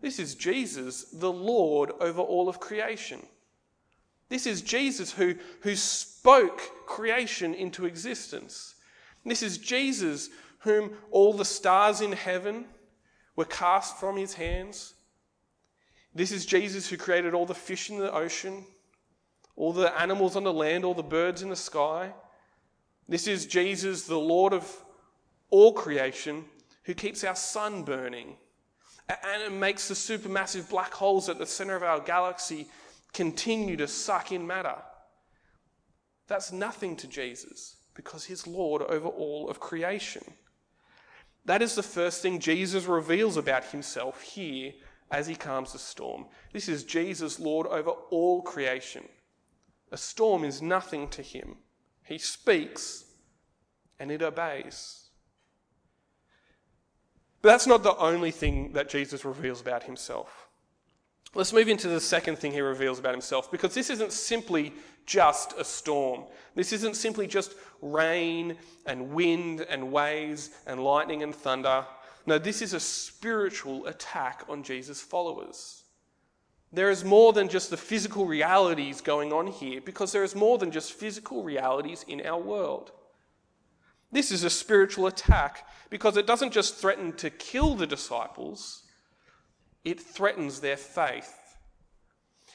This 0.00 0.18
is 0.18 0.34
Jesus, 0.34 1.04
the 1.04 1.32
Lord 1.32 1.92
over 2.00 2.20
all 2.20 2.48
of 2.48 2.60
creation. 2.60 3.20
This 4.28 4.46
is 4.46 4.62
Jesus 4.62 5.12
who, 5.12 5.34
who 5.60 5.76
spoke 5.76 6.60
creation 6.86 7.54
into 7.54 7.86
existence. 7.86 8.74
This 9.24 9.42
is 9.42 9.58
Jesus 9.58 10.28
whom 10.60 10.92
all 11.10 11.32
the 11.32 11.44
stars 11.44 12.00
in 12.00 12.12
heaven 12.12 12.66
were 13.36 13.44
cast 13.44 13.98
from 13.98 14.16
his 14.16 14.34
hands. 14.34 14.93
This 16.14 16.30
is 16.32 16.46
Jesus 16.46 16.88
who 16.88 16.96
created 16.96 17.34
all 17.34 17.46
the 17.46 17.54
fish 17.54 17.90
in 17.90 17.98
the 17.98 18.12
ocean 18.12 18.64
all 19.56 19.72
the 19.72 20.00
animals 20.00 20.36
on 20.36 20.44
the 20.44 20.52
land, 20.52 20.84
all 20.84 20.94
the 20.94 21.02
birds 21.02 21.42
in 21.42 21.48
the 21.48 21.56
sky. 21.56 22.12
This 23.08 23.26
is 23.26 23.46
Jesus, 23.46 24.06
the 24.06 24.18
Lord 24.18 24.52
of 24.52 24.70
all 25.50 25.72
creation, 25.72 26.44
who 26.84 26.94
keeps 26.94 27.22
our 27.24 27.36
sun 27.36 27.82
burning 27.82 28.36
and 29.08 29.42
it 29.42 29.52
makes 29.52 29.88
the 29.88 29.94
supermassive 29.94 30.70
black 30.70 30.94
holes 30.94 31.28
at 31.28 31.38
the 31.38 31.44
center 31.44 31.76
of 31.76 31.82
our 31.82 32.00
galaxy 32.00 32.66
continue 33.12 33.76
to 33.76 33.86
suck 33.86 34.32
in 34.32 34.46
matter. 34.46 34.76
That's 36.26 36.52
nothing 36.52 36.96
to 36.96 37.06
Jesus 37.06 37.76
because 37.92 38.24
he's 38.24 38.46
Lord 38.46 38.80
over 38.80 39.08
all 39.08 39.50
of 39.50 39.60
creation. 39.60 40.22
That 41.44 41.60
is 41.60 41.74
the 41.74 41.82
first 41.82 42.22
thing 42.22 42.38
Jesus 42.38 42.86
reveals 42.86 43.36
about 43.36 43.64
himself 43.64 44.22
here 44.22 44.72
as 45.14 45.28
he 45.28 45.36
calms 45.36 45.72
the 45.72 45.78
storm. 45.78 46.26
This 46.52 46.68
is 46.68 46.82
Jesus, 46.82 47.38
Lord 47.38 47.68
over 47.68 47.90
all 48.10 48.42
creation. 48.42 49.04
A 49.92 49.96
storm 49.96 50.42
is 50.42 50.60
nothing 50.60 51.06
to 51.10 51.22
him. 51.22 51.58
He 52.02 52.18
speaks 52.18 53.04
and 54.00 54.10
it 54.10 54.22
obeys. 54.22 55.04
But 57.42 57.50
that's 57.50 57.68
not 57.68 57.84
the 57.84 57.96
only 57.96 58.32
thing 58.32 58.72
that 58.72 58.88
Jesus 58.88 59.24
reveals 59.24 59.60
about 59.60 59.84
himself. 59.84 60.48
Let's 61.32 61.52
move 61.52 61.68
into 61.68 61.86
the 61.88 62.00
second 62.00 62.38
thing 62.38 62.50
he 62.50 62.60
reveals 62.60 62.98
about 62.98 63.12
himself 63.12 63.52
because 63.52 63.72
this 63.72 63.90
isn't 63.90 64.12
simply 64.12 64.72
just 65.06 65.54
a 65.56 65.64
storm. 65.64 66.24
This 66.56 66.72
isn't 66.72 66.96
simply 66.96 67.28
just 67.28 67.54
rain 67.80 68.56
and 68.84 69.10
wind 69.10 69.60
and 69.68 69.92
waves 69.92 70.50
and 70.66 70.82
lightning 70.82 71.22
and 71.22 71.32
thunder. 71.32 71.86
No, 72.26 72.38
this 72.38 72.62
is 72.62 72.72
a 72.72 72.80
spiritual 72.80 73.86
attack 73.86 74.44
on 74.48 74.62
Jesus' 74.62 75.00
followers. 75.00 75.84
There 76.72 76.90
is 76.90 77.04
more 77.04 77.32
than 77.32 77.48
just 77.48 77.70
the 77.70 77.76
physical 77.76 78.26
realities 78.26 79.00
going 79.00 79.32
on 79.32 79.46
here 79.46 79.80
because 79.80 80.10
there 80.10 80.24
is 80.24 80.34
more 80.34 80.58
than 80.58 80.72
just 80.72 80.92
physical 80.92 81.44
realities 81.44 82.04
in 82.08 82.24
our 82.26 82.40
world. 82.40 82.90
This 84.10 84.32
is 84.32 84.42
a 84.42 84.50
spiritual 84.50 85.06
attack 85.06 85.68
because 85.90 86.16
it 86.16 86.26
doesn't 86.26 86.52
just 86.52 86.76
threaten 86.76 87.12
to 87.14 87.30
kill 87.30 87.74
the 87.74 87.86
disciples, 87.86 88.82
it 89.84 90.00
threatens 90.00 90.60
their 90.60 90.76
faith. 90.76 91.40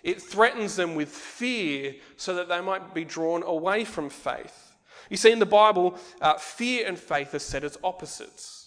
It 0.01 0.21
threatens 0.21 0.75
them 0.75 0.95
with 0.95 1.09
fear 1.09 1.95
so 2.15 2.33
that 2.35 2.47
they 2.47 2.61
might 2.61 2.93
be 2.93 3.03
drawn 3.03 3.43
away 3.43 3.83
from 3.83 4.09
faith. 4.09 4.73
You 5.09 5.17
see, 5.17 5.31
in 5.31 5.39
the 5.39 5.45
Bible, 5.45 5.97
uh, 6.21 6.37
fear 6.37 6.87
and 6.87 6.97
faith 6.97 7.33
are 7.33 7.39
set 7.39 7.63
as 7.63 7.77
opposites. 7.83 8.58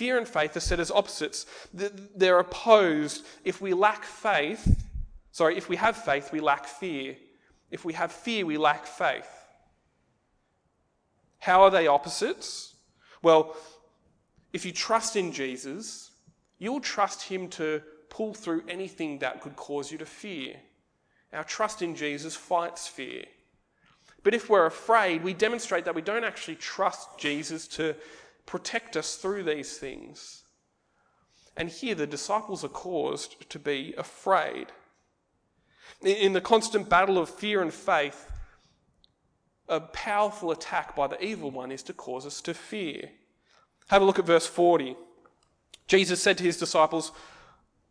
Fear 0.00 0.16
and 0.16 0.26
faith 0.26 0.56
are 0.56 0.60
set 0.60 0.80
as 0.80 0.90
opposites. 0.90 1.44
They're 1.74 2.38
opposed. 2.38 3.22
If 3.44 3.60
we 3.60 3.74
lack 3.74 4.02
faith, 4.02 4.82
sorry, 5.30 5.58
if 5.58 5.68
we 5.68 5.76
have 5.76 5.94
faith, 5.94 6.32
we 6.32 6.40
lack 6.40 6.64
fear. 6.64 7.18
If 7.70 7.84
we 7.84 7.92
have 7.92 8.10
fear, 8.10 8.46
we 8.46 8.56
lack 8.56 8.86
faith. 8.86 9.28
How 11.38 11.60
are 11.64 11.70
they 11.70 11.86
opposites? 11.86 12.76
Well, 13.20 13.54
if 14.54 14.64
you 14.64 14.72
trust 14.72 15.16
in 15.16 15.32
Jesus, 15.32 16.12
you'll 16.58 16.80
trust 16.80 17.24
him 17.24 17.48
to 17.50 17.82
pull 18.08 18.32
through 18.32 18.62
anything 18.70 19.18
that 19.18 19.42
could 19.42 19.56
cause 19.56 19.92
you 19.92 19.98
to 19.98 20.06
fear. 20.06 20.54
Our 21.34 21.44
trust 21.44 21.82
in 21.82 21.94
Jesus 21.94 22.34
fights 22.34 22.88
fear. 22.88 23.24
But 24.22 24.32
if 24.32 24.48
we're 24.48 24.64
afraid, 24.64 25.22
we 25.22 25.34
demonstrate 25.34 25.84
that 25.84 25.94
we 25.94 26.00
don't 26.00 26.24
actually 26.24 26.56
trust 26.56 27.18
Jesus 27.18 27.68
to 27.68 27.94
protect 28.50 28.96
us 28.96 29.14
through 29.14 29.44
these 29.44 29.78
things. 29.78 30.42
And 31.56 31.68
here 31.68 31.94
the 31.94 32.06
disciples 32.06 32.64
are 32.64 32.68
caused 32.68 33.48
to 33.48 33.60
be 33.60 33.94
afraid. 33.96 34.66
In 36.02 36.32
the 36.32 36.40
constant 36.40 36.88
battle 36.88 37.16
of 37.16 37.30
fear 37.30 37.62
and 37.62 37.72
faith, 37.72 38.28
a 39.68 39.78
powerful 39.78 40.50
attack 40.50 40.96
by 40.96 41.06
the 41.06 41.24
evil 41.24 41.52
one 41.52 41.70
is 41.70 41.84
to 41.84 41.92
cause 41.92 42.26
us 42.26 42.40
to 42.40 42.52
fear. 42.52 43.10
Have 43.86 44.02
a 44.02 44.04
look 44.04 44.18
at 44.18 44.26
verse 44.26 44.48
40. 44.48 44.96
Jesus 45.86 46.20
said 46.20 46.36
to 46.38 46.44
his 46.44 46.56
disciples, 46.56 47.12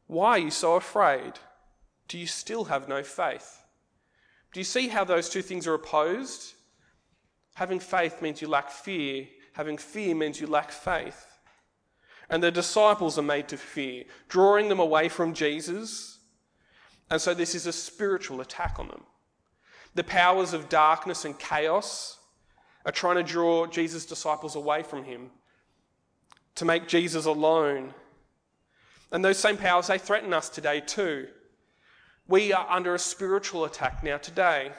Why 0.08 0.32
are 0.32 0.40
you 0.40 0.52
so 0.52 0.76
afraid? 0.76 1.34
Do 2.10 2.18
you 2.18 2.28
still 2.28 2.66
have 2.66 2.90
no 2.90 3.02
faith? 3.02 3.62
Do 4.52 4.60
you 4.60 4.66
see 4.66 4.90
how 4.90 5.06
those 5.06 5.30
two 5.30 5.42
things 5.42 5.68
are 5.68 5.74
opposed? 5.74 6.56
Having 7.54 7.80
faith 7.80 8.22
means 8.22 8.42
you 8.42 8.50
lack 8.50 8.72
fear, 8.72 9.28
having 9.54 9.78
fear 9.78 10.16
means 10.16 10.40
you 10.40 10.48
lack 10.48 10.72
faith. 10.72 11.26
And 12.30 12.44
the 12.44 12.52
disciples 12.52 13.18
are 13.18 13.24
made 13.24 13.48
to 13.50 13.58
fear, 13.58 14.04
drawing 14.28 14.70
them 14.70 14.80
away 14.80 15.10
from 15.10 15.34
Jesus. 15.34 16.20
And 17.10 17.20
so 17.20 17.34
this 17.34 17.56
is 17.56 17.66
a 17.66 17.74
spiritual 17.74 18.42
attack 18.42 18.76
on 18.78 18.88
them. 18.88 19.04
The 19.96 20.04
powers 20.04 20.54
of 20.54 20.70
darkness 20.70 21.26
and 21.26 21.38
chaos 21.38 22.20
are 22.86 22.92
trying 22.92 23.16
to 23.16 23.24
draw 23.24 23.66
Jesus' 23.66 24.06
disciples 24.06 24.56
away 24.56 24.84
from 24.84 25.04
him, 25.04 25.32
to 26.56 26.66
make 26.66 26.88
Jesus 26.88 27.26
alone. 27.26 27.94
And 29.12 29.26
those 29.26 29.38
same 29.38 29.58
powers, 29.58 29.88
they 29.88 29.98
threaten 29.98 30.34
us 30.34 30.50
today 30.50 30.82
too. 30.82 31.28
We 32.28 32.54
are 32.54 32.68
under 32.70 32.94
a 32.94 33.00
spiritual 33.00 33.66
attack 33.66 34.04
now 34.04 34.18
today. 34.18 34.72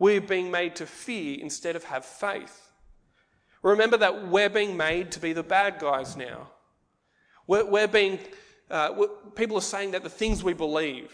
We're 0.00 0.20
being 0.20 0.50
made 0.50 0.74
to 0.76 0.86
fear 0.86 1.38
instead 1.40 1.76
of 1.76 1.84
have 1.84 2.04
faith. 2.04 2.61
Remember 3.62 3.96
that 3.96 4.28
we're 4.28 4.50
being 4.50 4.76
made 4.76 5.12
to 5.12 5.20
be 5.20 5.32
the 5.32 5.42
bad 5.42 5.78
guys 5.78 6.16
now. 6.16 6.48
We're, 7.46 7.64
we're 7.64 7.88
being, 7.88 8.18
uh, 8.70 9.06
people 9.34 9.56
are 9.56 9.62
saying 9.62 9.92
that 9.92 10.02
the 10.02 10.10
things 10.10 10.42
we 10.42 10.52
believe, 10.52 11.12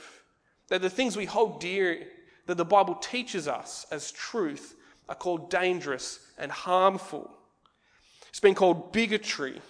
that 0.69 0.83
the 0.83 0.91
things 0.91 1.17
we 1.17 1.27
hold 1.27 1.61
dear, 1.61 2.07
that 2.47 2.57
the 2.57 2.65
Bible 2.65 2.95
teaches 2.95 3.47
us 3.49 3.87
as 3.91 4.11
truth, 4.13 4.75
are 5.09 5.15
called 5.15 5.51
dangerous 5.51 6.21
and 6.39 6.51
harmful. 6.51 7.31
It's 8.29 8.41
been 8.41 8.55
called 8.55 8.93
bigotry. 8.93 9.61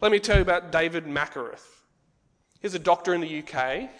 Let 0.00 0.12
me 0.12 0.18
tell 0.18 0.36
you 0.36 0.42
about 0.42 0.72
David 0.72 1.06
Mackereth. 1.06 1.82
He's 2.60 2.74
a 2.74 2.78
doctor 2.78 3.14
in 3.14 3.20
the 3.20 3.42
UK. 3.42 3.90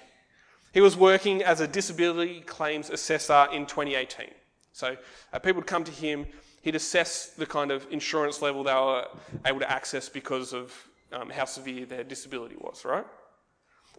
He 0.72 0.80
was 0.80 0.96
working 0.96 1.42
as 1.42 1.60
a 1.60 1.68
disability 1.68 2.40
claims 2.40 2.90
assessor 2.90 3.48
in 3.52 3.66
2018. 3.66 4.26
So 4.72 4.96
uh, 5.32 5.38
people 5.38 5.60
would 5.60 5.66
come 5.66 5.84
to 5.84 5.92
him, 5.92 6.26
he'd 6.66 6.74
assess 6.74 7.28
the 7.28 7.46
kind 7.46 7.70
of 7.70 7.86
insurance 7.92 8.42
level 8.42 8.64
they 8.64 8.72
were 8.72 9.06
able 9.46 9.60
to 9.60 9.70
access 9.70 10.08
because 10.08 10.52
of 10.52 10.74
um, 11.12 11.30
how 11.30 11.44
severe 11.44 11.86
their 11.86 12.02
disability 12.02 12.56
was, 12.58 12.84
right? 12.84 13.06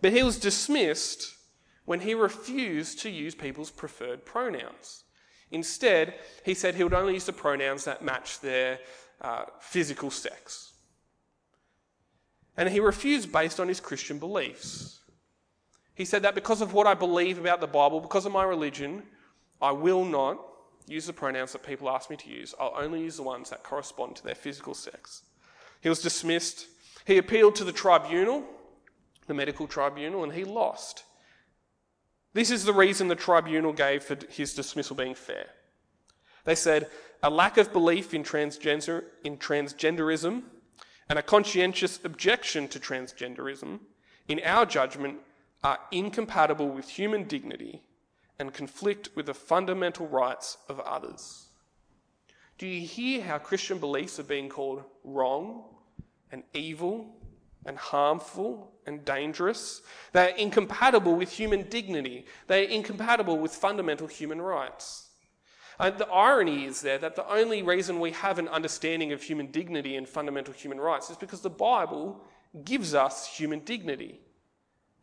But 0.01 0.11
he 0.11 0.21
was 0.21 0.37
dismissed 0.37 1.33
when 1.85 2.01
he 2.01 2.13
refused 2.13 2.99
to 2.99 3.09
use 3.09 3.33
people's 3.33 3.71
preferred 3.71 4.25
pronouns. 4.25 5.05
Instead, 5.49 6.15
he 6.43 6.53
said 6.53 6.75
he 6.75 6.83
would 6.83 6.93
only 6.93 7.13
use 7.13 7.23
the 7.23 7.31
pronouns 7.31 7.85
that 7.85 8.03
match 8.03 8.41
their 8.41 8.79
uh, 9.21 9.45
physical 9.61 10.11
sex. 10.11 10.73
And 12.57 12.67
he 12.67 12.81
refused 12.81 13.31
based 13.31 13.61
on 13.61 13.69
his 13.69 13.79
Christian 13.79 14.19
beliefs. 14.19 14.99
He 15.95 16.03
said 16.03 16.21
that 16.23 16.35
because 16.35 16.59
of 16.59 16.73
what 16.73 16.85
I 16.85 16.95
believe 16.95 17.37
about 17.37 17.61
the 17.61 17.67
Bible, 17.67 18.01
because 18.01 18.25
of 18.25 18.33
my 18.33 18.43
religion, 18.43 19.03
I 19.61 19.71
will 19.71 20.03
not 20.03 20.37
use 20.87 21.05
the 21.05 21.13
pronouns 21.13 21.51
that 21.51 21.63
people 21.63 21.89
ask 21.89 22.09
me 22.09 22.15
to 22.15 22.29
use. 22.29 22.55
I'll 22.59 22.73
only 22.77 23.01
use 23.01 23.17
the 23.17 23.23
ones 23.23 23.49
that 23.49 23.63
correspond 23.63 24.15
to 24.15 24.23
their 24.23 24.35
physical 24.35 24.73
sex. 24.73 25.23
He 25.81 25.89
was 25.89 26.01
dismissed. 26.01 26.67
He 27.05 27.17
appealed 27.17 27.55
to 27.55 27.63
the 27.63 27.71
tribunal, 27.71 28.43
the 29.27 29.33
medical 29.33 29.67
tribunal, 29.67 30.23
and 30.23 30.33
he 30.33 30.45
lost. 30.45 31.03
This 32.33 32.51
is 32.51 32.63
the 32.63 32.73
reason 32.73 33.07
the 33.07 33.15
tribunal 33.15 33.73
gave 33.73 34.03
for 34.03 34.17
his 34.29 34.53
dismissal 34.53 34.95
being 34.95 35.15
fair. 35.15 35.47
They 36.45 36.55
said 36.55 36.89
a 37.21 37.29
lack 37.29 37.57
of 37.57 37.73
belief 37.73 38.13
in, 38.13 38.23
transgender, 38.23 39.03
in 39.23 39.37
transgenderism 39.37 40.43
and 41.09 41.19
a 41.19 41.23
conscientious 41.23 41.99
objection 42.03 42.67
to 42.69 42.79
transgenderism, 42.79 43.79
in 44.27 44.41
our 44.43 44.65
judgment, 44.65 45.19
are 45.63 45.79
incompatible 45.91 46.69
with 46.69 46.89
human 46.89 47.23
dignity 47.23 47.81
and 48.39 48.53
conflict 48.53 49.09
with 49.15 49.25
the 49.25 49.33
fundamental 49.33 50.07
rights 50.07 50.57
of 50.69 50.79
others. 50.81 51.47
Do 52.57 52.67
you 52.67 52.85
hear 52.87 53.21
how 53.23 53.37
Christian 53.37 53.77
beliefs 53.77 54.19
are 54.19 54.23
being 54.23 54.49
called 54.49 54.83
wrong 55.03 55.63
and 56.31 56.43
evil 56.53 57.15
and 57.65 57.77
harmful 57.77 58.71
and 58.85 59.05
dangerous? 59.05 59.81
They 60.13 60.31
are 60.31 60.35
incompatible 60.35 61.15
with 61.15 61.31
human 61.31 61.69
dignity, 61.69 62.25
they 62.47 62.65
are 62.65 62.69
incompatible 62.69 63.37
with 63.37 63.53
fundamental 63.53 64.07
human 64.07 64.41
rights. 64.41 65.09
And 65.79 65.97
the 65.99 66.07
irony 66.07 66.65
is 66.65 66.81
there 66.81 66.97
that 66.97 67.15
the 67.15 67.31
only 67.31 67.61
reason 67.61 67.99
we 67.99 68.11
have 68.11 68.39
an 68.39 68.47
understanding 68.47 69.11
of 69.11 69.21
human 69.21 69.51
dignity 69.51 69.95
and 69.95 70.09
fundamental 70.09 70.53
human 70.53 70.79
rights 70.79 71.11
is 71.11 71.17
because 71.17 71.41
the 71.41 71.51
Bible 71.51 72.23
gives 72.65 72.95
us 72.95 73.27
human 73.27 73.59
dignity 73.59 74.19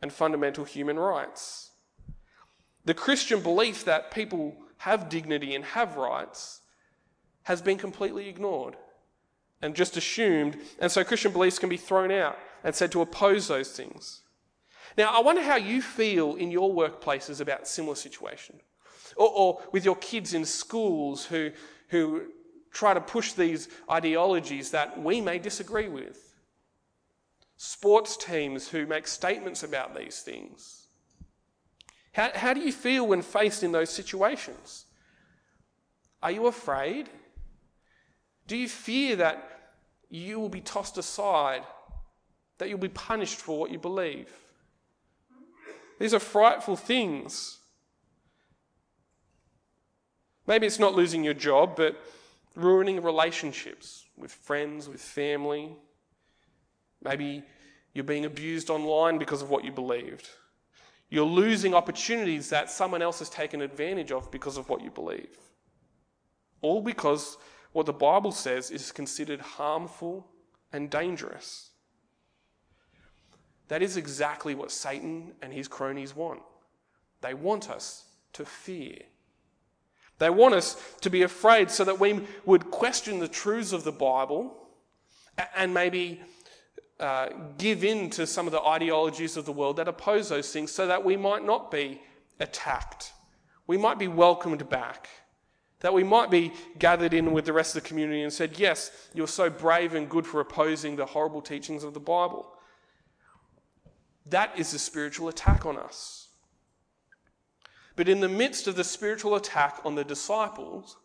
and 0.01 0.11
fundamental 0.11 0.65
human 0.65 0.99
rights. 0.99 1.71
The 2.85 2.93
Christian 2.93 3.41
belief 3.41 3.83
that 3.85 4.11
people 4.11 4.55
have 4.77 5.09
dignity 5.09 5.55
and 5.55 5.65
have 5.65 5.97
rights 5.97 6.61
has 7.43 7.61
been 7.61 7.77
completely 7.77 8.29
ignored 8.29 8.75
and 9.61 9.75
just 9.75 9.97
assumed, 9.97 10.57
and 10.79 10.91
so 10.91 11.03
Christian 11.03 11.31
beliefs 11.31 11.59
can 11.59 11.69
be 11.69 11.77
thrown 11.77 12.11
out 12.11 12.37
and 12.63 12.75
said 12.75 12.91
to 12.91 13.01
oppose 13.01 13.47
those 13.47 13.71
things. 13.71 14.21
Now, 14.97 15.11
I 15.15 15.21
wonder 15.21 15.41
how 15.41 15.55
you 15.55 15.81
feel 15.81 16.35
in 16.35 16.51
your 16.51 16.73
workplaces 16.73 17.41
about 17.41 17.67
similar 17.67 17.95
situation, 17.95 18.59
or, 19.15 19.29
or 19.29 19.61
with 19.71 19.83
your 19.83 19.95
kids 19.95 20.33
in 20.33 20.45
schools 20.45 21.25
who, 21.25 21.51
who 21.89 22.27
try 22.71 22.93
to 22.93 23.01
push 23.01 23.33
these 23.33 23.69
ideologies 23.89 24.71
that 24.71 25.01
we 25.01 25.21
may 25.21 25.39
disagree 25.39 25.87
with 25.87 26.33
sports 27.57 28.17
teams 28.17 28.67
who 28.67 28.85
make 28.85 29.07
statements 29.07 29.63
about 29.63 29.95
these 29.95 30.21
things. 30.21 30.84
How, 32.15 32.31
how 32.33 32.53
do 32.53 32.61
you 32.61 32.71
feel 32.71 33.05
when 33.05 33.21
faced 33.21 33.61
in 33.61 33.73
those 33.73 33.89
situations? 33.89 34.85
Are 36.23 36.31
you 36.31 36.47
afraid? 36.47 37.09
Do 38.47 38.55
you 38.55 38.69
fear 38.69 39.17
that 39.17 39.73
you 40.09 40.39
will 40.39 40.47
be 40.47 40.61
tossed 40.61 40.97
aside, 40.97 41.63
that 42.57 42.69
you'll 42.69 42.77
be 42.77 42.87
punished 42.87 43.39
for 43.39 43.59
what 43.59 43.69
you 43.69 43.79
believe? 43.79 44.29
These 45.99 46.13
are 46.13 46.19
frightful 46.19 46.77
things. 46.77 47.57
Maybe 50.47 50.65
it's 50.65 50.79
not 50.79 50.95
losing 50.95 51.21
your 51.21 51.33
job, 51.33 51.75
but 51.75 52.01
ruining 52.55 53.03
relationships 53.03 54.05
with 54.15 54.31
friends, 54.31 54.87
with 54.87 55.01
family. 55.01 55.75
Maybe 57.03 57.43
you're 57.93 58.05
being 58.05 58.23
abused 58.23 58.69
online 58.69 59.17
because 59.17 59.41
of 59.41 59.49
what 59.49 59.65
you 59.65 59.73
believed. 59.73 60.29
You're 61.09 61.25
losing 61.25 61.73
opportunities 61.73 62.49
that 62.49 62.69
someone 62.69 63.01
else 63.01 63.19
has 63.19 63.29
taken 63.29 63.61
advantage 63.61 64.11
of 64.11 64.31
because 64.31 64.57
of 64.57 64.69
what 64.69 64.81
you 64.81 64.89
believe. 64.89 65.37
All 66.61 66.81
because 66.81 67.37
what 67.73 67.85
the 67.85 67.93
Bible 67.93 68.31
says 68.31 68.71
is 68.71 68.91
considered 68.91 69.39
harmful 69.39 70.27
and 70.73 70.89
dangerous. 70.89 71.69
That 73.67 73.81
is 73.81 73.97
exactly 73.97 74.55
what 74.55 74.71
Satan 74.71 75.33
and 75.41 75.53
his 75.53 75.67
cronies 75.67 76.15
want. 76.15 76.41
They 77.21 77.33
want 77.33 77.69
us 77.69 78.05
to 78.33 78.45
fear. 78.45 78.97
They 80.17 80.29
want 80.29 80.55
us 80.55 80.81
to 81.01 81.09
be 81.09 81.23
afraid 81.23 81.69
so 81.69 81.83
that 81.83 81.99
we 81.99 82.21
would 82.45 82.71
question 82.71 83.19
the 83.19 83.27
truths 83.27 83.73
of 83.73 83.83
the 83.83 83.91
Bible 83.91 84.55
and 85.55 85.73
maybe 85.73 86.21
uh, 86.99 87.27
give 87.57 87.83
in 87.83 88.09
to 88.11 88.25
some 88.25 88.45
of 88.45 88.51
the 88.51 88.61
ideologies 88.61 89.35
of 89.35 89.45
the 89.45 89.51
world 89.51 89.77
that 89.77 89.87
oppose 89.87 90.29
those 90.29 90.51
things 90.51 90.71
so 90.71 90.87
that 90.87 91.03
we 91.03 91.17
might 91.17 91.43
not 91.43 91.69
be 91.69 92.01
attacked. 92.39 93.11
We 93.67 93.77
might 93.77 93.99
be 93.99 94.07
welcomed 94.07 94.69
back. 94.69 95.09
That 95.81 95.93
we 95.93 96.03
might 96.03 96.31
be 96.31 96.53
gathered 96.79 97.13
in 97.13 97.31
with 97.33 97.45
the 97.45 97.53
rest 97.53 97.75
of 97.75 97.83
the 97.83 97.87
community 97.87 98.21
and 98.21 98.31
said, 98.31 98.57
Yes, 98.57 98.91
you're 99.13 99.27
so 99.27 99.49
brave 99.49 99.93
and 99.93 100.09
good 100.09 100.25
for 100.25 100.39
opposing 100.39 100.95
the 100.95 101.05
horrible 101.05 101.41
teachings 101.41 101.83
of 101.83 101.93
the 101.93 101.99
Bible. 101.99 102.51
That 104.27 104.57
is 104.57 104.73
a 104.73 104.79
spiritual 104.79 105.27
attack 105.27 105.65
on 105.65 105.77
us. 105.77 106.29
But 107.95 108.09
in 108.09 108.19
the 108.19 108.29
midst 108.29 108.67
of 108.67 108.75
the 108.75 108.83
spiritual 108.83 109.35
attack 109.35 109.79
on 109.85 109.95
the 109.95 110.03
disciples, 110.03 110.97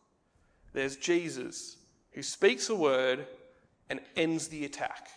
there's 0.72 0.96
Jesus 0.96 1.76
who 2.12 2.22
speaks 2.22 2.68
a 2.68 2.74
word 2.74 3.26
and 3.88 4.00
ends 4.16 4.48
the 4.48 4.64
attack. 4.64 5.08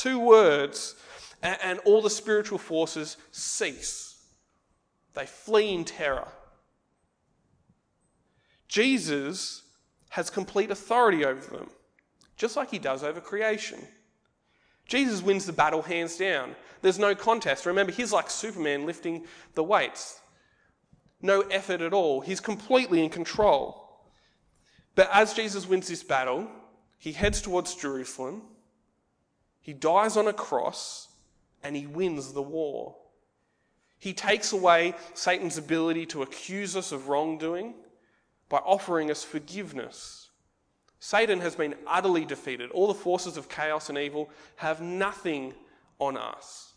Two 0.00 0.18
words, 0.18 0.94
and 1.42 1.78
all 1.80 2.00
the 2.00 2.08
spiritual 2.08 2.56
forces 2.56 3.18
cease. 3.32 4.24
They 5.12 5.26
flee 5.26 5.74
in 5.74 5.84
terror. 5.84 6.28
Jesus 8.66 9.60
has 10.08 10.30
complete 10.30 10.70
authority 10.70 11.26
over 11.26 11.54
them, 11.54 11.68
just 12.38 12.56
like 12.56 12.70
he 12.70 12.78
does 12.78 13.04
over 13.04 13.20
creation. 13.20 13.86
Jesus 14.88 15.20
wins 15.20 15.44
the 15.44 15.52
battle 15.52 15.82
hands 15.82 16.16
down. 16.16 16.56
There's 16.80 16.98
no 16.98 17.14
contest. 17.14 17.66
Remember, 17.66 17.92
he's 17.92 18.10
like 18.10 18.30
Superman 18.30 18.86
lifting 18.86 19.26
the 19.54 19.64
weights. 19.64 20.18
No 21.20 21.42
effort 21.42 21.82
at 21.82 21.92
all. 21.92 22.22
He's 22.22 22.40
completely 22.40 23.04
in 23.04 23.10
control. 23.10 24.00
But 24.94 25.10
as 25.12 25.34
Jesus 25.34 25.68
wins 25.68 25.88
this 25.88 26.02
battle, 26.02 26.48
he 26.96 27.12
heads 27.12 27.42
towards 27.42 27.74
Jerusalem. 27.74 28.44
He 29.70 29.74
dies 29.74 30.16
on 30.16 30.26
a 30.26 30.32
cross 30.32 31.06
and 31.62 31.76
he 31.76 31.86
wins 31.86 32.32
the 32.32 32.42
war. 32.42 32.96
He 34.00 34.12
takes 34.12 34.52
away 34.52 34.96
Satan's 35.14 35.58
ability 35.58 36.06
to 36.06 36.22
accuse 36.22 36.74
us 36.74 36.90
of 36.90 37.06
wrongdoing 37.06 37.74
by 38.48 38.56
offering 38.58 39.12
us 39.12 39.22
forgiveness. 39.22 40.30
Satan 40.98 41.38
has 41.38 41.54
been 41.54 41.76
utterly 41.86 42.24
defeated. 42.24 42.72
All 42.72 42.88
the 42.88 42.94
forces 42.94 43.36
of 43.36 43.48
chaos 43.48 43.88
and 43.88 43.96
evil 43.96 44.28
have 44.56 44.80
nothing 44.80 45.54
on 46.00 46.16
us. 46.16 46.74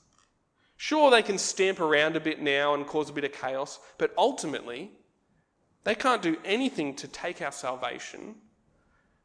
Sure, 0.77 1.09
they 1.09 1.23
can 1.23 1.39
stamp 1.39 1.79
around 1.79 2.15
a 2.15 2.19
bit 2.19 2.43
now 2.43 2.75
and 2.75 2.85
cause 2.85 3.09
a 3.09 3.13
bit 3.13 3.23
of 3.23 3.31
chaos, 3.33 3.79
but 3.97 4.13
ultimately, 4.19 4.91
they 5.83 5.95
can't 5.95 6.21
do 6.21 6.37
anything 6.45 6.93
to 6.97 7.07
take 7.07 7.41
our 7.41 7.51
salvation, 7.51 8.35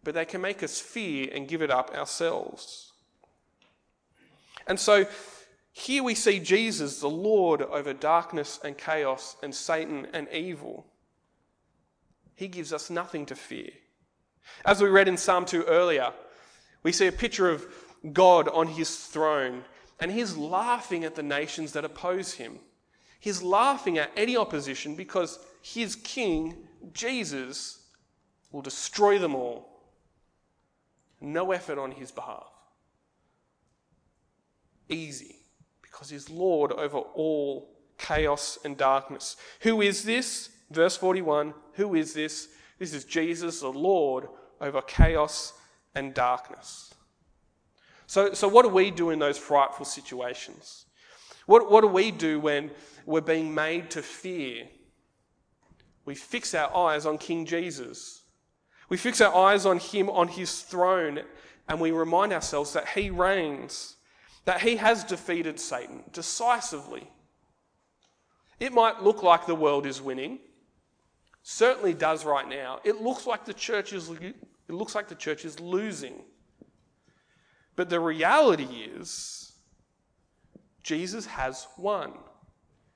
but 0.05 0.15
they 0.15 0.25
can 0.25 0.41
make 0.41 0.63
us 0.63 0.81
fear 0.81 1.29
and 1.35 1.47
give 1.47 1.61
it 1.61 1.71
up 1.71 1.95
ourselves. 1.95 2.88
And 4.69 4.79
so, 4.79 5.07
here 5.73 6.03
we 6.03 6.15
see 6.15 6.39
Jesus, 6.39 7.01
the 7.01 7.09
Lord 7.09 7.63
over 7.63 7.93
darkness 7.93 8.61
and 8.63 8.77
chaos 8.77 9.37
and 9.43 9.55
Satan 9.55 10.07
and 10.13 10.29
evil. 10.33 10.87
He 12.35 12.49
gives 12.49 12.73
us 12.73 12.91
nothing 12.91 13.27
to 13.27 13.35
fear. 13.35 13.71
As 14.65 14.83
we 14.83 14.89
read 14.89 15.09
in 15.09 15.17
Psalm 15.17 15.45
2 15.45 15.65
earlier, 15.65 16.13
we 16.83 16.93
see 16.93 17.07
a 17.07 17.13
picture 17.13 17.49
of 17.49 17.67
God 18.13 18.49
on 18.49 18.67
his 18.67 18.97
throne 19.07 19.65
and 20.01 20.11
he's 20.11 20.37
laughing 20.37 21.05
at 21.05 21.15
the 21.15 21.23
nations 21.23 21.73
that 21.73 21.85
oppose 21.85 22.35
him. 22.35 22.59
He's 23.21 23.43
laughing 23.43 23.99
at 23.99 24.13
any 24.17 24.37
opposition 24.37 24.95
because 24.95 25.39
his 25.61 25.97
king, 25.97 26.55
Jesus, 26.93 27.87
will 28.53 28.63
destroy 28.63 29.19
them 29.19 29.35
all. 29.35 29.69
No 31.21 31.51
effort 31.51 31.79
on 31.79 31.91
his 31.91 32.13
behalf. 32.13 32.53
Easy, 34.89 35.37
because 35.83 36.11
he's 36.11 36.31
Lord 36.31 36.73
over 36.73 36.99
all 36.99 37.71
chaos 37.99 38.59
and 38.65 38.77
darkness. 38.77 39.37
Who 39.61 39.83
is 39.83 40.05
this? 40.05 40.51
Verse 40.71 40.97
41 40.97 41.55
Who 41.75 41.95
is 41.95 42.15
this? 42.15 42.49
This 42.79 42.95
is 42.95 43.05
Jesus, 43.05 43.61
the 43.61 43.69
Lord 43.69 44.29
over 44.61 44.81
chaos 44.83 45.53
and 45.95 46.15
darkness. 46.15 46.95
So, 48.07 48.33
so 48.33 48.49
what 48.49 48.63
do 48.63 48.69
we 48.69 48.91
do 48.91 49.11
in 49.11 49.19
those 49.19 49.37
frightful 49.37 49.85
situations? 49.85 50.87
What, 51.47 51.71
what 51.71 51.83
do 51.83 51.89
we 51.89 52.11
do 52.11 52.41
when 52.41 52.71
we're 53.05 53.21
being 53.21 53.55
made 53.55 53.91
to 53.91 54.03
fear? 54.03 54.69
We 56.05 56.15
fix 56.15 56.55
our 56.55 56.75
eyes 56.75 57.05
on 57.05 57.19
King 57.19 57.45
Jesus. 57.45 58.23
We 58.89 58.97
fix 58.97 59.21
our 59.21 59.35
eyes 59.35 59.67
on 59.67 59.79
him 59.79 60.09
on 60.09 60.29
his 60.29 60.63
throne 60.63 61.21
and 61.69 61.81
we 61.81 61.91
remind 61.91 62.33
ourselves 62.33 62.73
that 62.73 62.89
he 62.89 63.11
reigns, 63.11 63.97
that 64.49 64.63
he 64.63 64.77
has 64.77 65.05
defeated 65.05 65.61
Satan 65.61 66.03
decisively. 66.11 67.07
It 68.59 68.73
might 68.73 69.03
look 69.03 69.23
like 69.23 69.45
the 69.45 69.55
world 69.55 69.85
is 69.85 70.01
winning. 70.01 70.39
Certainly 71.43 71.93
does 71.93 72.25
right 72.25 72.49
now. 72.49 72.81
It 72.83 73.03
looks 73.03 73.27
like 73.27 73.45
the 73.45 73.53
church 73.53 73.93
is 73.93 74.09
it 74.09 74.35
looks 74.71 74.95
like 74.95 75.07
the 75.07 75.15
church 75.15 75.45
is 75.45 75.61
losing. 75.61 76.23
But 77.77 77.91
the 77.91 78.01
reality 78.01 78.89
is, 78.97 79.53
Jesus 80.83 81.27
has 81.27 81.67
won. 81.77 82.15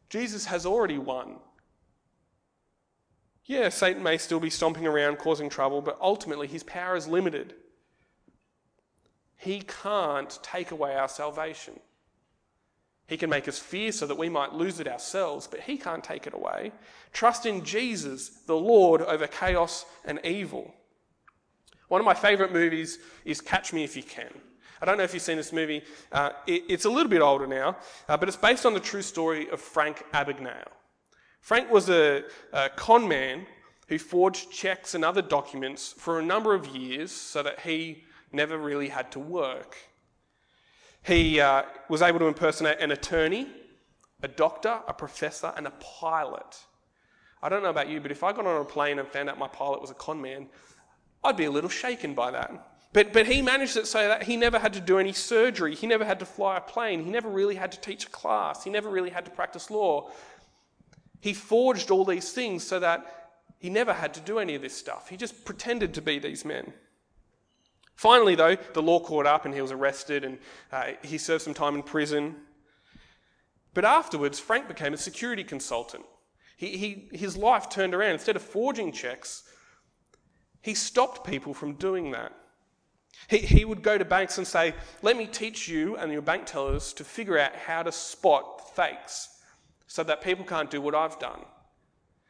Jesus 0.09 0.47
has 0.47 0.65
already 0.65 0.97
won. 0.97 1.37
Yeah, 3.45 3.69
Satan 3.69 4.03
may 4.03 4.17
still 4.17 4.41
be 4.41 4.49
stomping 4.49 4.87
around 4.87 5.19
causing 5.19 5.51
trouble, 5.51 5.83
but 5.83 5.99
ultimately 6.01 6.47
his 6.47 6.63
power 6.63 6.97
is 6.97 7.09
limited. 7.09 7.53
He 9.43 9.61
can't 9.83 10.39
take 10.45 10.71
away 10.71 10.95
our 10.95 11.09
salvation. 11.09 11.75
He 13.09 13.17
can 13.17 13.29
make 13.29 13.49
us 13.49 13.59
fear 13.59 13.91
so 13.91 14.07
that 14.07 14.17
we 14.17 14.29
might 14.29 14.55
lose 14.55 14.79
it 14.79 14.87
ourselves, 14.87 15.49
but 15.49 15.59
he 15.59 15.77
can't 15.77 16.05
take 16.05 16.29
it 16.29 16.33
away. 16.33 16.71
Trust 17.13 17.45
in 17.45 17.65
Jesus, 17.65 18.29
the 18.47 18.55
Lord, 18.55 19.03
over 19.03 19.27
chaos 19.27 19.85
and 20.05 20.21
evil. 20.25 20.73
One 21.89 22.01
of 22.01 22.05
my 22.05 22.15
favorite 22.15 22.53
movies 22.53 23.01
is 23.25 23.41
Catch 23.41 23.73
Me 23.73 23.83
If 23.83 23.97
You 23.97 24.05
Can. 24.05 24.31
I 24.81 24.87
don't 24.87 24.97
know 24.97 25.03
if 25.03 25.13
you've 25.13 25.25
seen 25.25 25.39
this 25.39 25.53
movie. 25.53 25.83
Uh, 26.13 26.31
it, 26.47 26.63
it's 26.69 26.85
a 26.85 26.91
little 26.91 27.11
bit 27.11 27.21
older 27.21 27.49
now, 27.49 27.79
uh, 28.09 28.17
but 28.17 28.29
it's 28.29 28.37
based 28.37 28.65
on 28.65 28.75
the 28.75 28.81
true 28.81 29.03
story 29.03 29.51
of 29.51 29.61
Frank 29.61 30.05
Abagnale. 30.13 30.71
Frank 31.41 31.69
was 31.69 31.91
a, 31.91 32.23
a 32.53 32.69
con 32.69 33.09
man 33.09 33.45
who 33.89 33.99
forged 33.99 34.53
checks 34.53 34.95
and 34.95 35.05
other 35.05 35.21
documents 35.21 35.93
for 35.99 36.21
a 36.21 36.25
number 36.25 36.55
of 36.55 36.69
years 36.69 37.11
so 37.11 37.43
that 37.43 37.59
he 37.59 38.05
never 38.33 38.57
really 38.59 38.89
had 38.89 39.11
to 39.13 39.19
work. 39.19 39.77
He 41.05 41.41
uh, 41.41 41.63
was 41.89 42.03
able 42.03 42.21
to 42.21 42.27
impersonate 42.27 42.79
an 42.81 42.93
attorney, 42.93 43.49
a 44.23 44.29
doctor, 44.29 44.81
a 44.87 44.93
professor, 44.93 45.53
and 45.57 45.67
a 45.67 45.73
pilot. 46.01 46.59
I 47.43 47.49
don't 47.49 47.63
know 47.63 47.71
about 47.71 47.89
you, 47.89 48.01
but 48.01 48.13
if 48.13 48.23
I 48.23 48.33
got 48.33 48.47
on 48.47 48.61
a 48.61 48.65
plane 48.65 48.99
and 48.99 49.09
found 49.09 49.29
out 49.29 49.39
my 49.39 49.49
pilot 49.49 49.81
was 49.81 49.91
a 49.91 49.95
con 49.95 50.21
man, 50.21 50.49
I'd 51.25 51.37
be 51.37 51.45
a 51.45 51.51
little 51.51 51.71
shaken 51.71 52.15
by 52.15 52.31
that. 52.31 52.69
But, 52.93 53.13
but 53.13 53.27
he 53.27 53.43
managed 53.43 53.77
it 53.77 53.87
so 53.87 54.07
that 54.07 54.25
he 54.25 54.37
never 54.37 54.59
had 54.59 54.75
to 54.75 54.81
do 54.81 54.99
any 54.99 55.13
surgery. 55.13 55.75
He 55.75 55.87
never 55.87 56.05
had 56.05 56.19
to 56.21 56.27
fly 56.27 56.59
a 56.59 56.61
plane. 56.61 57.03
He 57.03 57.11
never 57.11 57.29
really 57.29 57.55
had 57.55 57.73
to 57.73 57.81
teach 57.81 58.07
a 58.07 58.11
class. 58.11 58.63
He 58.63 58.71
never 58.71 58.91
really 58.91 59.11
had 59.11 59.25
to 59.25 59.31
practice 59.31 59.71
law. 59.71 60.11
He 61.21 61.33
forged 61.33 61.91
all 61.91 62.05
these 62.05 62.33
things 62.33 62.65
so 62.65 62.79
that 62.81 63.31
he 63.59 63.71
never 63.71 63.93
had 63.93 64.13
to 64.15 64.21
do 64.21 64.39
any 64.39 64.55
of 64.55 64.63
this 64.63 64.77
stuff. 64.77 65.09
He 65.09 65.17
just 65.17 65.45
pretended 65.45 65.95
to 65.95 66.03
be 66.03 66.19
these 66.19 66.45
men. 66.45 66.73
Finally, 67.95 68.35
though, 68.35 68.57
the 68.75 68.83
law 68.83 69.01
caught 69.01 69.27
up 69.27 69.45
and 69.45 69.55
he 69.55 69.61
was 69.61 69.73
arrested 69.73 70.25
and 70.25 70.39
uh, 70.73 70.93
he 71.03 71.19
served 71.19 71.43
some 71.43 71.55
time 71.55 71.75
in 71.75 71.83
prison. 71.83 72.37
But 73.75 73.85
afterwards, 73.85 74.39
Frank 74.39 74.69
became 74.69 74.93
a 74.93 74.99
security 74.99 75.45
consultant. 75.45 76.05
He, 76.57 76.77
he, 76.77 77.17
his 77.17 77.37
life 77.37 77.69
turned 77.69 77.95
around. 77.95 78.13
Instead 78.13 78.37
of 78.37 78.43
forging 78.43 78.93
checks, 78.93 79.45
he 80.61 80.75
stopped 80.75 81.27
people 81.27 81.55
from 81.55 81.75
doing 81.75 82.11
that. 82.13 82.33
He, 83.29 83.39
he 83.39 83.65
would 83.65 83.83
go 83.83 83.99
to 83.99 84.05
banks 84.05 84.39
and 84.39 84.47
say, 84.47 84.75
Let 85.03 85.17
me 85.17 85.27
teach 85.27 85.69
you 85.69 85.97
and 85.97 86.13
your 86.13 86.23
bank 86.23 86.47
tellers 86.47 86.93
to 86.95 87.05
figure 87.05 87.39
out 87.39 87.55
how 87.55 87.83
to 87.83 87.93
spot 87.93 88.75
fakes 88.75 89.29
so 89.87 90.03
that 90.05 90.23
people 90.23 90.45
can't 90.45 90.71
do 90.71 90.81
what 90.81 90.95
I've 90.95 91.19
done, 91.19 91.41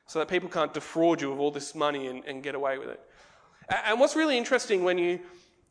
so 0.06 0.18
that 0.18 0.28
people 0.28 0.48
can't 0.48 0.74
defraud 0.74 1.20
you 1.20 1.32
of 1.32 1.40
all 1.40 1.50
this 1.50 1.74
money 1.74 2.08
and, 2.08 2.24
and 2.24 2.42
get 2.42 2.54
away 2.54 2.78
with 2.78 2.88
it. 2.88 3.00
And 3.86 4.00
what's 4.00 4.16
really 4.16 4.36
interesting 4.36 4.82
when 4.82 4.98
you 4.98 5.20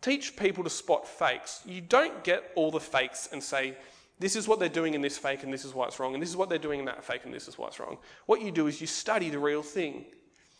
teach 0.01 0.35
people 0.35 0.63
to 0.63 0.69
spot 0.69 1.07
fakes, 1.07 1.61
you 1.65 1.81
don't 1.81 2.23
get 2.23 2.51
all 2.55 2.71
the 2.71 2.79
fakes 2.79 3.29
and 3.31 3.41
say, 3.41 3.75
this 4.19 4.35
is 4.35 4.47
what 4.47 4.59
they're 4.59 4.69
doing 4.69 4.93
in 4.93 5.01
this 5.01 5.17
fake 5.17 5.43
and 5.43 5.51
this 5.51 5.65
is 5.65 5.73
why 5.73 5.87
it's 5.87 5.99
wrong, 5.99 6.13
and 6.13 6.21
this 6.21 6.29
is 6.29 6.37
what 6.37 6.49
they're 6.49 6.59
doing 6.59 6.79
in 6.79 6.85
that 6.85 7.03
fake 7.03 7.21
and 7.25 7.33
this 7.33 7.47
is 7.47 7.57
why 7.57 7.67
it's 7.67 7.79
wrong. 7.79 7.97
What 8.27 8.41
you 8.41 8.51
do 8.51 8.67
is 8.67 8.79
you 8.79 8.87
study 8.87 9.29
the 9.29 9.39
real 9.39 9.63
thing. 9.63 10.05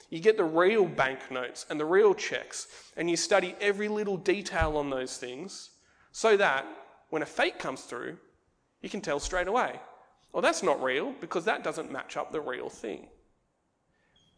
You 0.09 0.19
get 0.19 0.35
the 0.35 0.43
real 0.43 0.85
banknotes 0.85 1.65
and 1.69 1.79
the 1.79 1.85
real 1.85 2.13
checks, 2.13 2.67
and 2.97 3.09
you 3.09 3.15
study 3.15 3.55
every 3.61 3.87
little 3.87 4.17
detail 4.17 4.77
on 4.77 4.89
those 4.89 5.17
things 5.17 5.69
so 6.11 6.35
that 6.37 6.65
when 7.09 7.21
a 7.21 7.25
fake 7.25 7.59
comes 7.59 7.81
through, 7.81 8.17
you 8.81 8.89
can 8.89 9.01
tell 9.01 9.19
straight 9.19 9.47
away. 9.47 9.79
Well, 10.33 10.41
that's 10.41 10.63
not 10.63 10.81
real 10.81 11.13
because 11.21 11.45
that 11.45 11.63
doesn't 11.63 11.91
match 11.91 12.17
up 12.17 12.31
the 12.31 12.41
real 12.41 12.69
thing. 12.69 13.07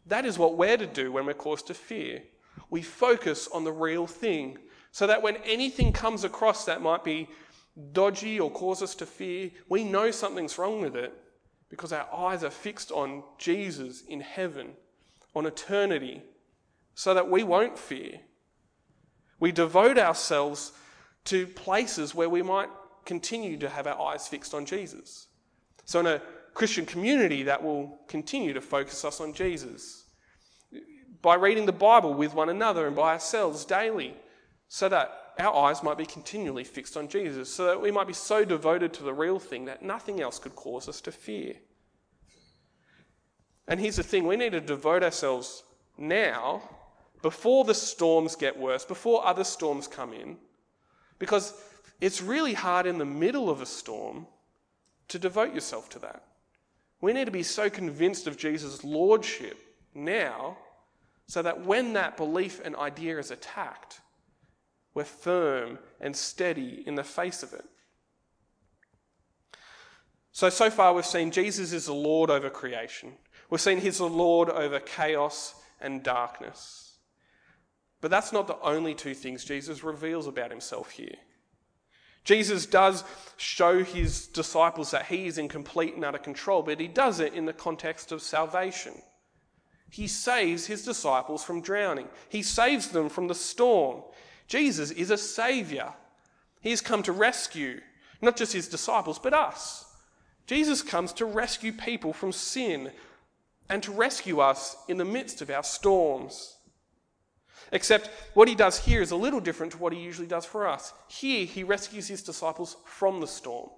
That 0.06 0.26
is 0.26 0.38
what 0.38 0.56
we're 0.56 0.76
to 0.76 0.86
do 0.86 1.12
when 1.12 1.24
we're 1.24 1.34
caused 1.34 1.68
to 1.68 1.74
fear. 1.74 2.22
We 2.68 2.82
focus 2.82 3.48
on 3.52 3.64
the 3.64 3.72
real 3.72 4.06
thing 4.06 4.58
so 4.94 5.08
that 5.08 5.22
when 5.22 5.38
anything 5.38 5.92
comes 5.92 6.22
across 6.22 6.66
that 6.66 6.80
might 6.80 7.02
be 7.02 7.28
dodgy 7.90 8.38
or 8.38 8.48
cause 8.48 8.80
us 8.80 8.94
to 8.94 9.04
fear, 9.04 9.50
we 9.68 9.82
know 9.82 10.12
something's 10.12 10.56
wrong 10.56 10.80
with 10.80 10.94
it 10.94 11.12
because 11.68 11.92
our 11.92 12.06
eyes 12.14 12.44
are 12.44 12.50
fixed 12.50 12.92
on 12.92 13.24
Jesus 13.36 14.02
in 14.02 14.20
heaven 14.20 14.74
on 15.34 15.46
eternity 15.46 16.22
so 16.94 17.12
that 17.12 17.28
we 17.28 17.42
won't 17.42 17.76
fear. 17.76 18.20
We 19.40 19.50
devote 19.50 19.98
ourselves 19.98 20.70
to 21.24 21.48
places 21.48 22.14
where 22.14 22.28
we 22.28 22.42
might 22.42 22.68
continue 23.04 23.58
to 23.58 23.68
have 23.68 23.88
our 23.88 24.00
eyes 24.00 24.28
fixed 24.28 24.54
on 24.54 24.64
Jesus. 24.64 25.26
So, 25.86 25.98
in 25.98 26.06
a 26.06 26.22
Christian 26.54 26.86
community, 26.86 27.42
that 27.42 27.64
will 27.64 27.98
continue 28.06 28.52
to 28.52 28.60
focus 28.60 29.04
us 29.04 29.20
on 29.20 29.32
Jesus. 29.32 30.04
By 31.20 31.34
reading 31.34 31.66
the 31.66 31.72
Bible 31.72 32.14
with 32.14 32.32
one 32.32 32.48
another 32.48 32.86
and 32.86 32.94
by 32.94 33.14
ourselves 33.14 33.64
daily, 33.64 34.14
so 34.74 34.88
that 34.88 35.34
our 35.38 35.54
eyes 35.54 35.84
might 35.84 35.96
be 35.96 36.04
continually 36.04 36.64
fixed 36.64 36.96
on 36.96 37.06
Jesus, 37.06 37.48
so 37.48 37.64
that 37.66 37.80
we 37.80 37.92
might 37.92 38.08
be 38.08 38.12
so 38.12 38.44
devoted 38.44 38.92
to 38.92 39.04
the 39.04 39.14
real 39.14 39.38
thing 39.38 39.66
that 39.66 39.84
nothing 39.84 40.20
else 40.20 40.40
could 40.40 40.56
cause 40.56 40.88
us 40.88 41.00
to 41.02 41.12
fear. 41.12 41.54
And 43.68 43.78
here's 43.78 43.94
the 43.94 44.02
thing 44.02 44.26
we 44.26 44.36
need 44.36 44.50
to 44.50 44.60
devote 44.60 45.04
ourselves 45.04 45.62
now, 45.96 46.60
before 47.22 47.62
the 47.62 47.72
storms 47.72 48.34
get 48.34 48.58
worse, 48.58 48.84
before 48.84 49.24
other 49.24 49.44
storms 49.44 49.86
come 49.86 50.12
in, 50.12 50.38
because 51.20 51.54
it's 52.00 52.20
really 52.20 52.54
hard 52.54 52.84
in 52.84 52.98
the 52.98 53.04
middle 53.04 53.48
of 53.48 53.62
a 53.62 53.66
storm 53.66 54.26
to 55.06 55.20
devote 55.20 55.54
yourself 55.54 55.88
to 55.90 56.00
that. 56.00 56.24
We 57.00 57.12
need 57.12 57.26
to 57.26 57.30
be 57.30 57.44
so 57.44 57.70
convinced 57.70 58.26
of 58.26 58.36
Jesus' 58.36 58.82
lordship 58.82 59.56
now 59.94 60.58
so 61.28 61.42
that 61.42 61.64
when 61.64 61.92
that 61.92 62.16
belief 62.16 62.60
and 62.64 62.74
idea 62.74 63.20
is 63.20 63.30
attacked, 63.30 64.00
we're 64.94 65.04
firm 65.04 65.78
and 66.00 66.16
steady 66.16 66.82
in 66.86 66.94
the 66.94 67.04
face 67.04 67.42
of 67.42 67.52
it. 67.52 67.64
So, 70.32 70.48
so 70.48 70.70
far 70.70 70.94
we've 70.94 71.04
seen 71.04 71.30
Jesus 71.30 71.72
is 71.72 71.86
the 71.86 71.94
Lord 71.94 72.30
over 72.30 72.50
creation. 72.50 73.12
We've 73.50 73.60
seen 73.60 73.78
he's 73.78 73.98
the 73.98 74.08
Lord 74.08 74.48
over 74.48 74.80
chaos 74.80 75.54
and 75.80 76.02
darkness. 76.02 76.98
But 78.00 78.10
that's 78.10 78.32
not 78.32 78.46
the 78.46 78.60
only 78.60 78.94
two 78.94 79.14
things 79.14 79.44
Jesus 79.44 79.84
reveals 79.84 80.26
about 80.26 80.50
himself 80.50 80.90
here. 80.90 81.16
Jesus 82.24 82.66
does 82.66 83.04
show 83.36 83.84
his 83.84 84.26
disciples 84.26 84.90
that 84.90 85.06
he 85.06 85.26
is 85.26 85.38
in 85.38 85.48
complete 85.48 85.94
and 85.94 86.04
utter 86.04 86.18
control, 86.18 86.62
but 86.62 86.80
he 86.80 86.88
does 86.88 87.20
it 87.20 87.34
in 87.34 87.44
the 87.44 87.52
context 87.52 88.12
of 88.12 88.22
salvation. 88.22 88.94
He 89.90 90.08
saves 90.08 90.66
his 90.66 90.84
disciples 90.84 91.44
from 91.44 91.60
drowning, 91.60 92.08
he 92.28 92.42
saves 92.42 92.88
them 92.88 93.08
from 93.08 93.28
the 93.28 93.34
storm. 93.34 94.02
Jesus 94.46 94.90
is 94.90 95.10
a 95.10 95.18
savior. 95.18 95.92
He 96.60 96.70
has 96.70 96.80
come 96.80 97.02
to 97.02 97.12
rescue 97.12 97.80
not 98.24 98.36
just 98.36 98.52
his 98.52 98.68
disciples, 98.68 99.18
but 99.18 99.34
us. 99.34 99.84
Jesus 100.46 100.82
comes 100.82 101.12
to 101.14 101.24
rescue 101.24 101.72
people 101.72 102.12
from 102.12 102.32
sin, 102.32 102.90
and 103.68 103.82
to 103.82 103.92
rescue 103.92 104.40
us 104.40 104.76
in 104.88 104.98
the 104.98 105.04
midst 105.04 105.40
of 105.40 105.50
our 105.50 105.62
storms. 105.62 106.56
Except 107.72 108.10
what 108.34 108.48
he 108.48 108.54
does 108.54 108.78
here 108.78 109.00
is 109.00 109.10
a 109.10 109.16
little 109.16 109.40
different 109.40 109.72
to 109.72 109.78
what 109.78 109.92
he 109.92 110.00
usually 110.00 110.26
does 110.26 110.44
for 110.44 110.68
us. 110.68 110.92
Here, 111.08 111.46
he 111.46 111.64
rescues 111.64 112.08
his 112.08 112.22
disciples 112.22 112.76
from 112.84 113.20
the 113.20 113.26
storm. 113.26 113.70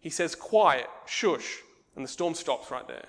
He 0.00 0.08
says, 0.08 0.34
Quiet, 0.34 0.88
shush, 1.06 1.58
and 1.96 2.04
the 2.04 2.08
storm 2.08 2.34
stops 2.34 2.70
right 2.70 2.86
there. 2.88 3.08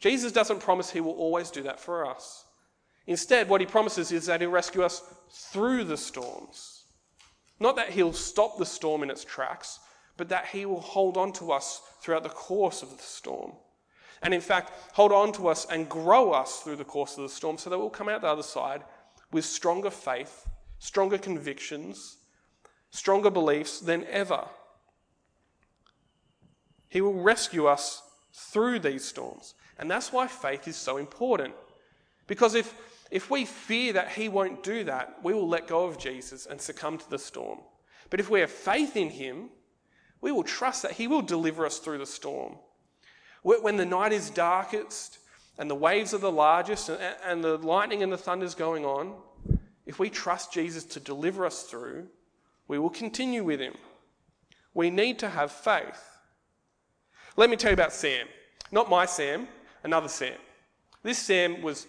Jesus 0.00 0.32
doesn't 0.32 0.60
promise 0.60 0.90
he 0.90 1.00
will 1.00 1.12
always 1.12 1.50
do 1.50 1.62
that 1.64 1.80
for 1.80 2.06
us. 2.06 2.46
Instead, 3.06 3.50
what 3.50 3.60
he 3.60 3.66
promises 3.66 4.10
is 4.10 4.26
that 4.26 4.40
he'll 4.40 4.50
rescue 4.50 4.82
us 4.82 5.02
through 5.30 5.84
the 5.84 5.96
storms. 5.96 6.84
Not 7.60 7.76
that 7.76 7.90
he'll 7.90 8.12
stop 8.12 8.58
the 8.58 8.66
storm 8.66 9.02
in 9.02 9.10
its 9.10 9.24
tracks, 9.24 9.78
but 10.16 10.28
that 10.28 10.46
he 10.46 10.66
will 10.66 10.80
hold 10.80 11.16
on 11.16 11.32
to 11.34 11.52
us 11.52 11.82
throughout 12.00 12.22
the 12.22 12.28
course 12.28 12.82
of 12.82 12.96
the 12.96 13.02
storm 13.02 13.52
and 14.24 14.34
in 14.34 14.40
fact 14.40 14.72
hold 14.94 15.12
on 15.12 15.30
to 15.32 15.46
us 15.46 15.66
and 15.70 15.88
grow 15.88 16.32
us 16.32 16.60
through 16.60 16.76
the 16.76 16.84
course 16.84 17.16
of 17.16 17.22
the 17.22 17.28
storm 17.28 17.56
so 17.56 17.70
that 17.70 17.78
we'll 17.78 17.90
come 17.90 18.08
out 18.08 18.22
the 18.22 18.26
other 18.26 18.42
side 18.42 18.82
with 19.30 19.44
stronger 19.44 19.90
faith, 19.90 20.48
stronger 20.78 21.18
convictions, 21.18 22.16
stronger 22.90 23.30
beliefs 23.30 23.80
than 23.80 24.04
ever. 24.06 24.46
He 26.88 27.00
will 27.00 27.14
rescue 27.14 27.66
us 27.66 28.02
through 28.32 28.78
these 28.78 29.04
storms. 29.04 29.54
And 29.78 29.90
that's 29.90 30.12
why 30.12 30.28
faith 30.28 30.68
is 30.68 30.76
so 30.76 30.96
important. 30.96 31.54
Because 32.28 32.54
if, 32.54 32.72
if 33.14 33.30
we 33.30 33.44
fear 33.44 33.92
that 33.92 34.10
He 34.10 34.28
won't 34.28 34.64
do 34.64 34.82
that, 34.84 35.20
we 35.22 35.32
will 35.32 35.46
let 35.46 35.68
go 35.68 35.84
of 35.84 35.98
Jesus 35.98 36.46
and 36.46 36.60
succumb 36.60 36.98
to 36.98 37.08
the 37.08 37.18
storm. 37.18 37.60
But 38.10 38.18
if 38.18 38.28
we 38.28 38.40
have 38.40 38.50
faith 38.50 38.96
in 38.96 39.08
Him, 39.08 39.50
we 40.20 40.32
will 40.32 40.42
trust 40.42 40.82
that 40.82 40.90
He 40.90 41.06
will 41.06 41.22
deliver 41.22 41.64
us 41.64 41.78
through 41.78 41.98
the 41.98 42.06
storm. 42.06 42.56
When 43.44 43.76
the 43.76 43.86
night 43.86 44.12
is 44.12 44.30
darkest 44.30 45.20
and 45.58 45.70
the 45.70 45.76
waves 45.76 46.12
are 46.12 46.18
the 46.18 46.32
largest 46.32 46.88
and 47.24 47.44
the 47.44 47.56
lightning 47.58 48.02
and 48.02 48.12
the 48.12 48.18
thunder 48.18 48.44
is 48.44 48.56
going 48.56 48.84
on, 48.84 49.14
if 49.86 50.00
we 50.00 50.10
trust 50.10 50.52
Jesus 50.52 50.82
to 50.86 50.98
deliver 50.98 51.46
us 51.46 51.62
through, 51.62 52.08
we 52.66 52.80
will 52.80 52.90
continue 52.90 53.44
with 53.44 53.60
him. 53.60 53.74
We 54.74 54.90
need 54.90 55.20
to 55.20 55.28
have 55.28 55.52
faith. 55.52 56.02
Let 57.36 57.48
me 57.48 57.54
tell 57.54 57.70
you 57.70 57.74
about 57.74 57.92
Sam. 57.92 58.26
Not 58.72 58.90
my 58.90 59.06
Sam, 59.06 59.46
another 59.84 60.08
Sam. 60.08 60.38
This 61.04 61.18
Sam 61.18 61.62
was 61.62 61.86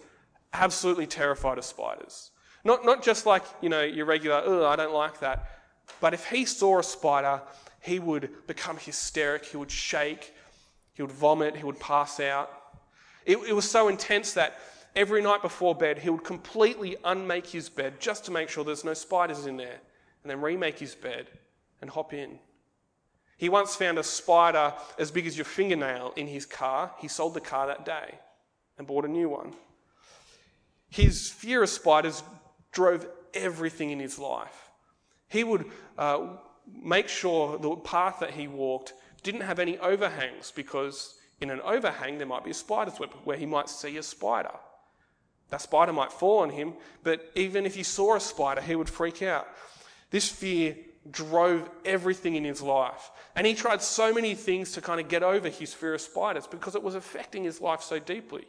absolutely 0.58 1.06
terrified 1.06 1.58
of 1.58 1.64
spiders. 1.64 2.30
Not, 2.64 2.84
not 2.84 3.02
just 3.02 3.26
like, 3.26 3.44
you 3.60 3.68
know, 3.68 3.82
your 3.82 4.06
regular, 4.06 4.42
oh, 4.44 4.66
I 4.66 4.76
don't 4.76 4.94
like 4.94 5.20
that. 5.20 5.48
But 6.00 6.14
if 6.14 6.28
he 6.28 6.44
saw 6.44 6.80
a 6.80 6.82
spider, 6.82 7.40
he 7.80 7.98
would 7.98 8.46
become 8.46 8.76
hysteric, 8.76 9.44
he 9.44 9.56
would 9.56 9.70
shake, 9.70 10.34
he 10.94 11.02
would 11.02 11.12
vomit, 11.12 11.56
he 11.56 11.64
would 11.64 11.78
pass 11.78 12.18
out. 12.18 12.50
It, 13.24 13.38
it 13.48 13.52
was 13.52 13.70
so 13.70 13.88
intense 13.88 14.32
that 14.32 14.58
every 14.94 15.22
night 15.22 15.42
before 15.42 15.74
bed, 15.74 15.98
he 15.98 16.10
would 16.10 16.24
completely 16.24 16.96
unmake 17.04 17.46
his 17.46 17.68
bed 17.68 18.00
just 18.00 18.24
to 18.24 18.30
make 18.32 18.48
sure 18.48 18.64
there's 18.64 18.84
no 18.84 18.94
spiders 18.94 19.46
in 19.46 19.56
there, 19.56 19.78
and 20.22 20.30
then 20.30 20.40
remake 20.40 20.78
his 20.78 20.94
bed 20.94 21.26
and 21.80 21.90
hop 21.90 22.12
in. 22.12 22.38
He 23.36 23.48
once 23.48 23.76
found 23.76 23.98
a 23.98 24.02
spider 24.02 24.72
as 24.98 25.10
big 25.10 25.26
as 25.26 25.36
your 25.36 25.44
fingernail 25.44 26.14
in 26.16 26.26
his 26.26 26.46
car. 26.46 26.92
He 26.98 27.08
sold 27.08 27.34
the 27.34 27.40
car 27.40 27.66
that 27.66 27.84
day 27.84 28.14
and 28.78 28.86
bought 28.86 29.04
a 29.04 29.08
new 29.08 29.28
one. 29.28 29.54
His 30.88 31.30
fear 31.30 31.62
of 31.62 31.68
spiders 31.68 32.22
drove 32.72 33.06
everything 33.34 33.90
in 33.90 33.98
his 33.98 34.18
life. 34.18 34.70
He 35.28 35.44
would 35.44 35.66
uh, 35.98 36.36
make 36.66 37.08
sure 37.08 37.58
the 37.58 37.76
path 37.76 38.18
that 38.20 38.30
he 38.30 38.48
walked 38.48 38.94
didn't 39.22 39.42
have 39.42 39.58
any 39.58 39.78
overhangs 39.78 40.52
because 40.54 41.14
in 41.40 41.50
an 41.50 41.60
overhang 41.60 42.18
there 42.18 42.26
might 42.26 42.44
be 42.44 42.50
a 42.50 42.54
spider's 42.54 42.98
web 42.98 43.10
where 43.24 43.36
he 43.36 43.46
might 43.46 43.68
see 43.68 43.96
a 43.96 44.02
spider. 44.02 44.54
That 45.50 45.62
spider 45.62 45.92
might 45.92 46.12
fall 46.12 46.38
on 46.38 46.50
him, 46.50 46.74
but 47.02 47.30
even 47.34 47.66
if 47.66 47.74
he 47.74 47.82
saw 47.82 48.16
a 48.16 48.20
spider, 48.20 48.60
he 48.60 48.74
would 48.74 48.88
freak 48.88 49.22
out. 49.22 49.46
This 50.10 50.28
fear 50.28 50.76
drove 51.10 51.68
everything 51.84 52.34
in 52.34 52.44
his 52.44 52.62
life. 52.62 53.10
And 53.36 53.46
he 53.46 53.54
tried 53.54 53.82
so 53.82 54.12
many 54.12 54.34
things 54.34 54.72
to 54.72 54.80
kind 54.80 55.00
of 55.00 55.08
get 55.08 55.22
over 55.22 55.48
his 55.48 55.72
fear 55.72 55.94
of 55.94 56.00
spiders 56.00 56.46
because 56.46 56.74
it 56.74 56.82
was 56.82 56.94
affecting 56.94 57.44
his 57.44 57.60
life 57.60 57.82
so 57.82 57.98
deeply. 57.98 58.44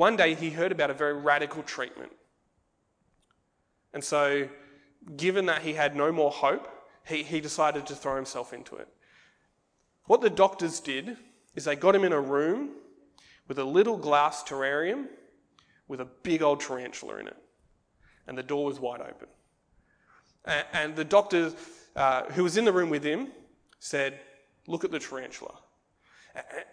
One 0.00 0.16
day 0.16 0.34
he 0.34 0.48
heard 0.48 0.72
about 0.72 0.88
a 0.88 0.94
very 0.94 1.12
radical 1.12 1.62
treatment. 1.62 2.10
And 3.92 4.02
so, 4.02 4.48
given 5.18 5.44
that 5.44 5.60
he 5.60 5.74
had 5.74 5.94
no 5.94 6.10
more 6.10 6.30
hope, 6.30 6.66
he, 7.06 7.22
he 7.22 7.38
decided 7.38 7.86
to 7.86 7.94
throw 7.94 8.16
himself 8.16 8.54
into 8.54 8.76
it. 8.76 8.88
What 10.06 10.22
the 10.22 10.30
doctors 10.30 10.80
did 10.80 11.18
is 11.54 11.66
they 11.66 11.76
got 11.76 11.94
him 11.94 12.04
in 12.04 12.14
a 12.14 12.20
room 12.20 12.70
with 13.46 13.58
a 13.58 13.64
little 13.64 13.98
glass 13.98 14.42
terrarium 14.42 15.04
with 15.86 16.00
a 16.00 16.06
big 16.22 16.40
old 16.40 16.60
tarantula 16.60 17.18
in 17.18 17.26
it. 17.26 17.36
And 18.26 18.38
the 18.38 18.42
door 18.42 18.64
was 18.64 18.80
wide 18.80 19.02
open. 19.02 19.28
And 20.72 20.96
the 20.96 21.04
doctor 21.04 21.52
uh, 21.94 22.24
who 22.30 22.44
was 22.44 22.56
in 22.56 22.64
the 22.64 22.72
room 22.72 22.88
with 22.88 23.04
him 23.04 23.32
said, 23.80 24.18
Look 24.66 24.82
at 24.82 24.92
the 24.92 24.98
tarantula. 24.98 25.58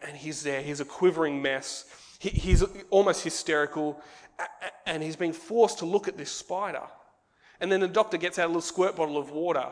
And 0.02 0.16
he's 0.16 0.44
there, 0.44 0.62
he's 0.62 0.80
a 0.80 0.86
quivering 0.86 1.42
mess. 1.42 1.94
He's 2.20 2.64
almost 2.90 3.24
hysterical. 3.24 4.02
and 4.86 5.02
he's 5.04 5.16
being 5.16 5.34
forced 5.34 5.80
to 5.80 5.86
look 5.86 6.08
at 6.08 6.18
this 6.18 6.32
spider. 6.32 6.84
And 7.60 7.72
then 7.72 7.80
the 7.80 7.88
doctor 7.88 8.18
gets 8.18 8.38
out 8.38 8.46
a 8.46 8.48
little 8.48 8.62
squirt 8.62 8.96
bottle 8.96 9.18
of 9.18 9.32
water 9.32 9.68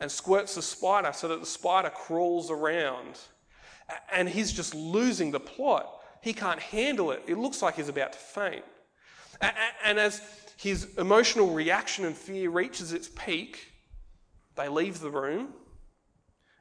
and 0.00 0.10
squirts 0.10 0.56
the 0.56 0.62
spider 0.62 1.12
so 1.12 1.28
that 1.28 1.40
the 1.40 1.46
spider 1.46 1.90
crawls 1.90 2.50
around. 2.50 3.18
And 4.12 4.28
he's 4.28 4.52
just 4.52 4.74
losing 4.74 5.30
the 5.30 5.40
plot. 5.40 6.00
He 6.20 6.32
can't 6.32 6.60
handle 6.60 7.10
it. 7.12 7.22
It 7.26 7.38
looks 7.38 7.62
like 7.62 7.76
he's 7.76 7.88
about 7.88 8.12
to 8.12 8.18
faint. 8.18 8.64
And 9.84 9.98
as 9.98 10.20
his 10.56 10.94
emotional 10.98 11.50
reaction 11.50 12.04
and 12.04 12.16
fear 12.16 12.50
reaches 12.50 12.92
its 12.92 13.08
peak, 13.08 13.72
they 14.56 14.68
leave 14.68 15.00
the 15.00 15.10
room 15.10 15.54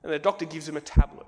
and 0.04 0.12
the 0.12 0.20
doctor 0.20 0.46
gives 0.46 0.68
him 0.68 0.78
a 0.78 0.82
tablet. 0.82 1.28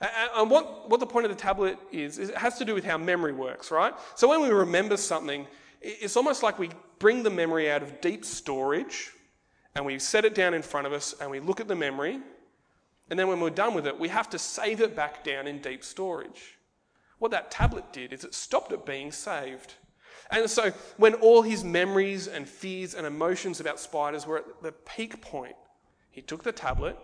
And 0.00 0.50
what, 0.50 0.90
what 0.90 1.00
the 1.00 1.06
point 1.06 1.24
of 1.24 1.32
the 1.32 1.40
tablet 1.40 1.78
is, 1.90 2.18
is 2.18 2.28
it 2.28 2.36
has 2.36 2.58
to 2.58 2.64
do 2.64 2.74
with 2.74 2.84
how 2.84 2.98
memory 2.98 3.32
works, 3.32 3.70
right? 3.70 3.94
So 4.14 4.28
when 4.28 4.42
we 4.42 4.50
remember 4.50 4.96
something, 4.96 5.46
it's 5.80 6.16
almost 6.16 6.42
like 6.42 6.58
we 6.58 6.70
bring 6.98 7.22
the 7.22 7.30
memory 7.30 7.70
out 7.70 7.82
of 7.82 8.00
deep 8.00 8.24
storage 8.24 9.12
and 9.74 9.86
we 9.86 9.98
set 9.98 10.24
it 10.24 10.34
down 10.34 10.52
in 10.52 10.62
front 10.62 10.86
of 10.86 10.92
us 10.92 11.14
and 11.20 11.30
we 11.30 11.40
look 11.40 11.60
at 11.60 11.68
the 11.68 11.74
memory. 11.74 12.20
And 13.08 13.18
then 13.18 13.28
when 13.28 13.40
we're 13.40 13.50
done 13.50 13.72
with 13.72 13.86
it, 13.86 13.98
we 13.98 14.08
have 14.08 14.28
to 14.30 14.38
save 14.38 14.80
it 14.80 14.94
back 14.94 15.24
down 15.24 15.46
in 15.46 15.60
deep 15.60 15.82
storage. 15.82 16.58
What 17.18 17.30
that 17.30 17.50
tablet 17.50 17.92
did 17.92 18.12
is 18.12 18.24
it 18.24 18.34
stopped 18.34 18.72
it 18.72 18.84
being 18.84 19.10
saved. 19.12 19.74
And 20.30 20.50
so 20.50 20.72
when 20.96 21.14
all 21.14 21.42
his 21.42 21.64
memories 21.64 22.26
and 22.26 22.48
fears 22.48 22.94
and 22.94 23.06
emotions 23.06 23.60
about 23.60 23.80
spiders 23.80 24.26
were 24.26 24.38
at 24.38 24.62
the 24.62 24.72
peak 24.72 25.22
point, 25.22 25.56
he 26.10 26.20
took 26.20 26.42
the 26.42 26.52
tablet 26.52 26.98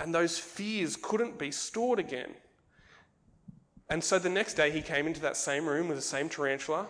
and 0.00 0.14
those 0.14 0.38
fears 0.38 0.96
couldn't 0.96 1.38
be 1.38 1.50
stored 1.50 1.98
again. 1.98 2.30
And 3.90 4.02
so 4.02 4.18
the 4.18 4.30
next 4.30 4.54
day 4.54 4.70
he 4.70 4.80
came 4.80 5.06
into 5.06 5.20
that 5.20 5.36
same 5.36 5.66
room 5.66 5.88
with 5.88 5.98
the 5.98 6.02
same 6.02 6.28
tarantula. 6.28 6.86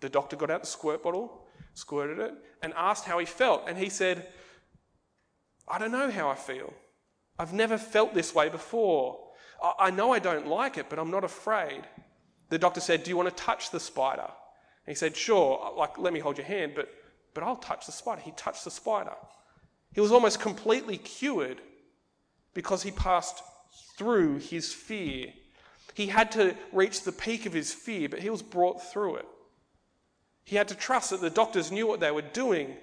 The 0.00 0.08
doctor 0.08 0.34
got 0.34 0.50
out 0.50 0.62
the 0.62 0.66
squirt 0.66 1.02
bottle, 1.02 1.46
squirted 1.74 2.18
it, 2.18 2.34
and 2.62 2.72
asked 2.76 3.04
how 3.04 3.18
he 3.18 3.26
felt. 3.26 3.64
And 3.68 3.78
he 3.78 3.88
said, 3.88 4.26
I 5.68 5.78
don't 5.78 5.92
know 5.92 6.10
how 6.10 6.28
I 6.28 6.34
feel. 6.34 6.74
I've 7.38 7.52
never 7.52 7.78
felt 7.78 8.12
this 8.12 8.34
way 8.34 8.48
before. 8.48 9.20
I 9.78 9.90
know 9.90 10.12
I 10.12 10.18
don't 10.18 10.48
like 10.48 10.78
it, 10.78 10.86
but 10.88 10.98
I'm 10.98 11.10
not 11.10 11.22
afraid. 11.22 11.82
The 12.48 12.58
doctor 12.58 12.80
said, 12.80 13.04
Do 13.04 13.10
you 13.10 13.16
want 13.16 13.28
to 13.28 13.42
touch 13.42 13.70
the 13.70 13.78
spider? 13.78 14.22
And 14.22 14.88
he 14.88 14.94
said, 14.94 15.16
Sure, 15.16 15.72
like, 15.76 15.98
let 15.98 16.12
me 16.12 16.18
hold 16.18 16.38
your 16.38 16.46
hand, 16.46 16.72
but, 16.74 16.88
but 17.34 17.44
I'll 17.44 17.56
touch 17.56 17.86
the 17.86 17.92
spider. 17.92 18.20
He 18.20 18.32
touched 18.32 18.64
the 18.64 18.70
spider. 18.70 19.14
He 19.92 20.00
was 20.00 20.10
almost 20.10 20.40
completely 20.40 20.96
cured 20.96 21.60
because 22.54 22.82
he 22.82 22.90
passed 22.90 23.42
through 23.96 24.38
his 24.38 24.72
fear. 24.72 25.32
He 25.94 26.06
had 26.06 26.30
to 26.32 26.56
reach 26.72 27.02
the 27.02 27.12
peak 27.12 27.46
of 27.46 27.52
his 27.52 27.72
fear, 27.72 28.08
but 28.08 28.20
he 28.20 28.30
was 28.30 28.42
brought 28.42 28.82
through 28.82 29.16
it. 29.16 29.26
He 30.44 30.56
had 30.56 30.68
to 30.68 30.74
trust 30.74 31.10
that 31.10 31.20
the 31.20 31.30
doctors 31.30 31.72
knew 31.72 31.86
what 31.86 32.00
they 32.00 32.10
were 32.10 32.22
doing, 32.22 32.76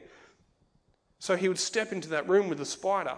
so 1.19 1.35
he 1.35 1.47
would 1.47 1.57
step 1.57 1.91
into 1.91 2.09
that 2.09 2.27
room 2.27 2.49
with 2.49 2.57
the 2.57 2.65
spider. 2.65 3.15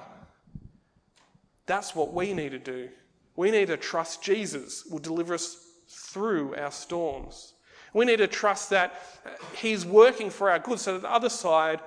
That's 1.66 1.96
what 1.96 2.14
we 2.14 2.34
need 2.34 2.52
to 2.52 2.60
do. 2.60 2.90
We 3.36 3.52
need 3.52 3.68
to 3.68 3.78
trust 3.78 4.24
Jesus 4.24 4.86
will 4.86 5.00
deliver 5.00 5.34
us 5.34 5.58
through 5.88 6.56
our 6.56 6.72
storms. 6.72 7.54
We 7.94 8.06
need 8.06 8.18
to 8.18 8.28
trust 8.28 8.70
that 8.72 9.02
uh, 9.26 9.30
He's 9.56 9.86
working 9.86 10.30
for 10.30 10.50
our 10.50 10.60
good 10.60 10.80
so 10.80 10.94
that 10.94 11.02
the 11.02 11.12
other 11.12 11.30
side, 11.30 11.80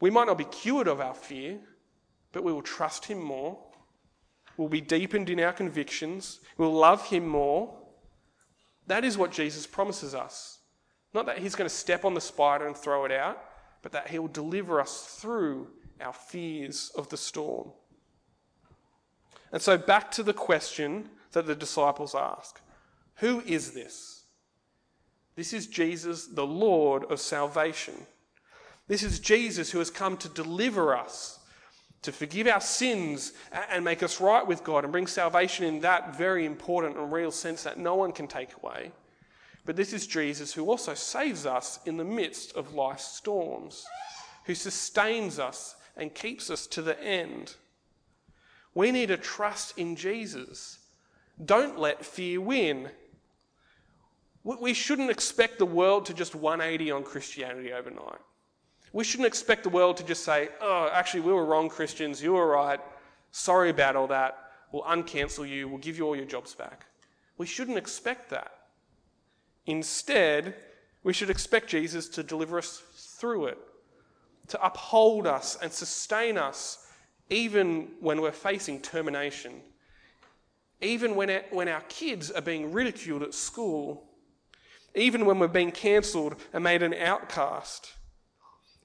we 0.00 0.10
might 0.10 0.26
not 0.26 0.38
be 0.38 0.44
cured 0.44 0.88
of 0.88 1.00
our 1.00 1.14
fear, 1.14 1.58
but 2.32 2.44
we 2.44 2.52
will 2.52 2.62
trust 2.62 3.06
Him 3.06 3.22
more. 3.22 3.58
We'll 4.56 4.68
be 4.68 4.80
deepened 4.80 5.30
in 5.30 5.40
our 5.40 5.52
convictions. 5.52 6.40
We'll 6.56 6.72
love 6.72 7.06
Him 7.08 7.26
more. 7.26 7.74
That 8.86 9.04
is 9.04 9.18
what 9.18 9.32
Jesus 9.32 9.66
promises 9.66 10.14
us. 10.14 10.58
Not 11.12 11.26
that 11.26 11.38
He's 11.38 11.54
going 11.54 11.68
to 11.68 11.74
step 11.74 12.04
on 12.04 12.14
the 12.14 12.20
spider 12.20 12.66
and 12.66 12.76
throw 12.76 13.04
it 13.04 13.12
out, 13.12 13.42
but 13.82 13.92
that 13.92 14.08
He 14.08 14.18
will 14.18 14.28
deliver 14.28 14.80
us 14.80 15.18
through 15.20 15.68
our 16.00 16.12
fears 16.12 16.90
of 16.96 17.08
the 17.08 17.16
storm. 17.16 17.70
And 19.52 19.62
so, 19.62 19.78
back 19.78 20.10
to 20.12 20.22
the 20.22 20.32
question 20.32 21.08
that 21.32 21.46
the 21.46 21.54
disciples 21.54 22.14
ask 22.14 22.60
Who 23.16 23.40
is 23.46 23.72
this? 23.72 24.24
This 25.36 25.52
is 25.52 25.66
Jesus, 25.66 26.26
the 26.26 26.46
Lord 26.46 27.04
of 27.04 27.20
salvation. 27.20 27.94
This 28.86 29.02
is 29.02 29.18
Jesus 29.18 29.70
who 29.70 29.78
has 29.78 29.90
come 29.90 30.16
to 30.18 30.28
deliver 30.28 30.96
us, 30.96 31.38
to 32.04 32.12
forgive 32.12 32.46
our 32.46 32.60
sins 32.60 33.32
and 33.70 33.82
make 33.82 34.02
us 34.02 34.20
right 34.20 34.46
with 34.46 34.62
God 34.62 34.84
and 34.84 34.92
bring 34.92 35.06
salvation 35.06 35.64
in 35.64 35.80
that 35.80 36.16
very 36.16 36.44
important 36.44 36.98
and 36.98 37.10
real 37.10 37.30
sense 37.30 37.62
that 37.62 37.78
no 37.78 37.94
one 37.94 38.12
can 38.12 38.28
take 38.28 38.50
away. 38.62 38.92
But 39.64 39.76
this 39.76 39.94
is 39.94 40.06
Jesus 40.06 40.52
who 40.52 40.66
also 40.66 40.92
saves 40.92 41.46
us 41.46 41.78
in 41.86 41.96
the 41.96 42.04
midst 42.04 42.54
of 42.56 42.74
life's 42.74 43.04
storms, 43.04 43.86
who 44.44 44.54
sustains 44.54 45.38
us 45.38 45.76
and 45.96 46.14
keeps 46.14 46.50
us 46.50 46.66
to 46.68 46.82
the 46.82 47.02
end. 47.02 47.54
We 48.74 48.92
need 48.92 49.06
to 49.06 49.16
trust 49.16 49.78
in 49.78 49.96
Jesus. 49.96 50.80
Don't 51.42 51.78
let 51.78 52.04
fear 52.04 52.38
win. 52.38 52.90
We 54.42 54.74
shouldn't 54.74 55.10
expect 55.10 55.58
the 55.58 55.64
world 55.64 56.04
to 56.06 56.12
just 56.12 56.34
180 56.34 56.90
on 56.90 57.02
Christianity 57.02 57.72
overnight. 57.72 58.20
We 58.94 59.02
shouldn't 59.02 59.26
expect 59.26 59.64
the 59.64 59.70
world 59.70 59.96
to 59.96 60.04
just 60.04 60.22
say, 60.22 60.50
oh, 60.60 60.88
actually, 60.92 61.22
we 61.22 61.32
were 61.32 61.44
wrong, 61.44 61.68
Christians, 61.68 62.22
you 62.22 62.34
were 62.34 62.46
right, 62.46 62.78
sorry 63.32 63.70
about 63.70 63.96
all 63.96 64.06
that, 64.06 64.38
we'll 64.70 64.84
uncancel 64.84 65.48
you, 65.48 65.66
we'll 65.68 65.78
give 65.78 65.98
you 65.98 66.06
all 66.06 66.14
your 66.14 66.24
jobs 66.24 66.54
back. 66.54 66.86
We 67.36 67.44
shouldn't 67.44 67.76
expect 67.76 68.30
that. 68.30 68.52
Instead, 69.66 70.54
we 71.02 71.12
should 71.12 71.28
expect 71.28 71.70
Jesus 71.70 72.08
to 72.10 72.22
deliver 72.22 72.56
us 72.56 72.84
through 72.94 73.46
it, 73.46 73.58
to 74.46 74.64
uphold 74.64 75.26
us 75.26 75.58
and 75.60 75.72
sustain 75.72 76.38
us 76.38 76.86
even 77.30 77.88
when 77.98 78.20
we're 78.20 78.30
facing 78.30 78.80
termination, 78.80 79.60
even 80.80 81.16
when, 81.16 81.30
it, 81.30 81.48
when 81.50 81.66
our 81.66 81.82
kids 81.88 82.30
are 82.30 82.42
being 82.42 82.70
ridiculed 82.70 83.24
at 83.24 83.34
school, 83.34 84.04
even 84.94 85.26
when 85.26 85.40
we're 85.40 85.48
being 85.48 85.72
cancelled 85.72 86.36
and 86.52 86.62
made 86.62 86.84
an 86.84 86.94
outcast. 86.94 87.92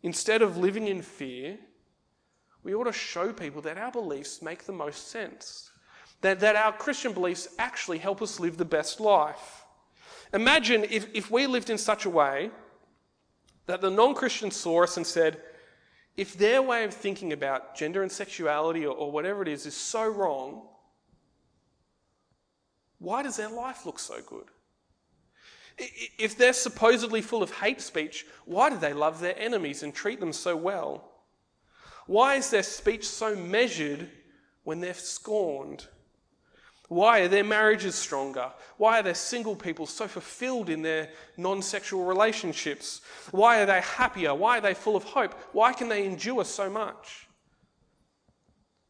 Instead 0.03 0.41
of 0.41 0.57
living 0.57 0.87
in 0.87 1.01
fear, 1.01 1.57
we 2.63 2.73
ought 2.73 2.85
to 2.85 2.93
show 2.93 3.33
people 3.33 3.61
that 3.61 3.77
our 3.77 3.91
beliefs 3.91 4.41
make 4.41 4.63
the 4.63 4.71
most 4.71 5.09
sense, 5.09 5.71
that, 6.21 6.39
that 6.39 6.55
our 6.55 6.71
Christian 6.71 7.13
beliefs 7.13 7.47
actually 7.57 7.97
help 7.97 8.21
us 8.21 8.39
live 8.39 8.57
the 8.57 8.65
best 8.65 8.99
life. 8.99 9.63
Imagine 10.33 10.85
if, 10.89 11.07
if 11.13 11.31
we 11.31 11.47
lived 11.47 11.69
in 11.69 11.77
such 11.77 12.05
a 12.05 12.09
way 12.09 12.51
that 13.65 13.81
the 13.81 13.89
non 13.89 14.13
Christians 14.13 14.55
saw 14.55 14.83
us 14.83 14.97
and 14.97 15.05
said, 15.05 15.41
if 16.17 16.37
their 16.37 16.61
way 16.61 16.83
of 16.83 16.93
thinking 16.93 17.31
about 17.31 17.75
gender 17.75 18.01
and 18.01 18.11
sexuality 18.11 18.85
or, 18.85 18.93
or 18.93 19.11
whatever 19.11 19.41
it 19.41 19.47
is 19.47 19.65
is 19.65 19.75
so 19.75 20.07
wrong, 20.07 20.67
why 22.99 23.23
does 23.23 23.37
their 23.37 23.49
life 23.49 23.85
look 23.85 23.99
so 23.99 24.21
good? 24.21 24.45
If 25.79 26.37
they're 26.37 26.53
supposedly 26.53 27.21
full 27.21 27.41
of 27.41 27.51
hate 27.51 27.81
speech, 27.81 28.25
why 28.45 28.69
do 28.69 28.77
they 28.77 28.93
love 28.93 29.19
their 29.19 29.37
enemies 29.39 29.83
and 29.83 29.93
treat 29.93 30.19
them 30.19 30.33
so 30.33 30.55
well? 30.55 31.09
Why 32.05 32.35
is 32.35 32.49
their 32.49 32.63
speech 32.63 33.07
so 33.07 33.35
measured 33.35 34.09
when 34.63 34.81
they're 34.81 34.93
scorned? 34.93 35.87
Why 36.89 37.19
are 37.19 37.27
their 37.27 37.43
marriages 37.43 37.93
stronger? 37.93 38.51
Why 38.77 38.99
are 38.99 39.03
their 39.03 39.13
single 39.13 39.55
people 39.55 39.85
so 39.85 40.07
fulfilled 40.07 40.69
in 40.69 40.81
their 40.81 41.09
non 41.37 41.61
sexual 41.61 42.03
relationships? 42.03 43.01
Why 43.29 43.61
are 43.61 43.67
they 43.67 43.81
happier? 43.81 44.33
Why 44.33 44.57
are 44.57 44.61
they 44.61 44.73
full 44.73 44.95
of 44.95 45.03
hope? 45.03 45.33
Why 45.53 45.71
can 45.71 45.87
they 45.87 46.05
endure 46.05 46.43
so 46.45 46.67
much? 46.67 47.27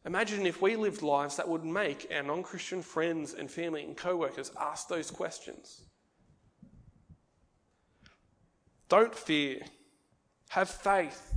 Imagine 0.06 0.46
if 0.46 0.62
we 0.62 0.76
lived 0.76 1.02
lives 1.02 1.36
that 1.36 1.46
would 1.46 1.64
make 1.64 2.10
our 2.14 2.22
non 2.22 2.42
Christian 2.42 2.80
friends 2.80 3.34
and 3.34 3.50
family 3.50 3.82
and 3.84 3.94
co 3.94 4.16
workers 4.16 4.50
ask 4.58 4.88
those 4.88 5.10
questions. 5.10 5.82
Don't 8.90 9.14
fear. 9.14 9.60
Have 10.50 10.68
faith. 10.68 11.32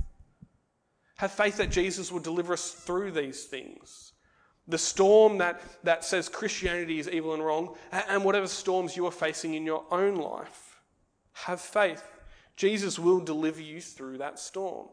Have 1.16 1.32
faith 1.32 1.56
that 1.56 1.70
Jesus 1.70 2.12
will 2.12 2.20
deliver 2.20 2.52
us 2.52 2.72
through 2.72 3.12
these 3.12 3.44
things. 3.44 4.12
The 4.66 4.76
storm 4.76 5.38
that, 5.38 5.62
that 5.84 6.04
says 6.04 6.28
Christianity 6.28 6.98
is 6.98 7.08
evil 7.08 7.32
and 7.32 7.44
wrong, 7.44 7.76
and 7.92 8.24
whatever 8.24 8.48
storms 8.48 8.96
you 8.96 9.06
are 9.06 9.12
facing 9.12 9.54
in 9.54 9.64
your 9.64 9.84
own 9.90 10.16
life, 10.16 10.80
have 11.32 11.60
faith. 11.60 12.02
Jesus 12.56 12.98
will 12.98 13.20
deliver 13.20 13.62
you 13.62 13.80
through 13.80 14.18
that 14.18 14.38
storm. 14.38 14.88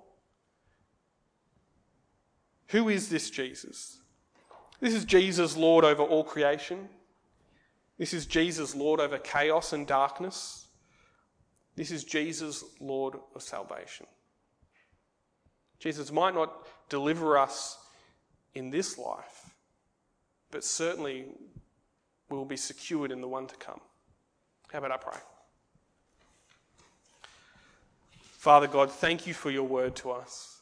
Who 2.68 2.90
is 2.90 3.10
this 3.10 3.30
Jesus? 3.30 4.00
This 4.80 4.94
is 4.94 5.06
Jesus, 5.06 5.58
Lord 5.58 5.84
over 5.84 6.04
all 6.04 6.24
creation. 6.24 6.90
This 7.98 8.14
is 8.14 8.26
Jesus, 8.26 8.76
Lord 8.76 9.00
over 9.00 9.18
chaos 9.18 9.74
and 9.74 9.88
darkness. 9.88 10.61
This 11.76 11.92
is 11.92 12.04
Jesus, 12.04 12.64
Lord 12.80 13.16
of 13.34 13.42
salvation. 13.42 14.06
Jesus 15.80 16.12
might 16.12 16.36
not 16.36 16.68
deliver 16.90 17.38
us 17.38 17.78
in 18.54 18.70
this 18.70 18.98
life, 18.98 19.50
but 20.52 20.64
certainly 20.64 21.26
we 22.30 22.38
will 22.38 22.46
be 22.46 22.58
secured 22.58 23.12
in 23.12 23.22
the 23.22 23.28
one 23.28 23.48
to 23.48 23.56
come. 23.56 23.80
How 24.72 24.80
about 24.80 24.92
I 24.92 24.98
pray? 24.98 25.20
Father 28.14 28.68
God, 28.68 28.92
thank 28.92 29.26
you 29.26 29.34
for 29.34 29.50
your 29.50 29.68
word 29.68 29.96
to 29.98 30.12
us. 30.12 30.62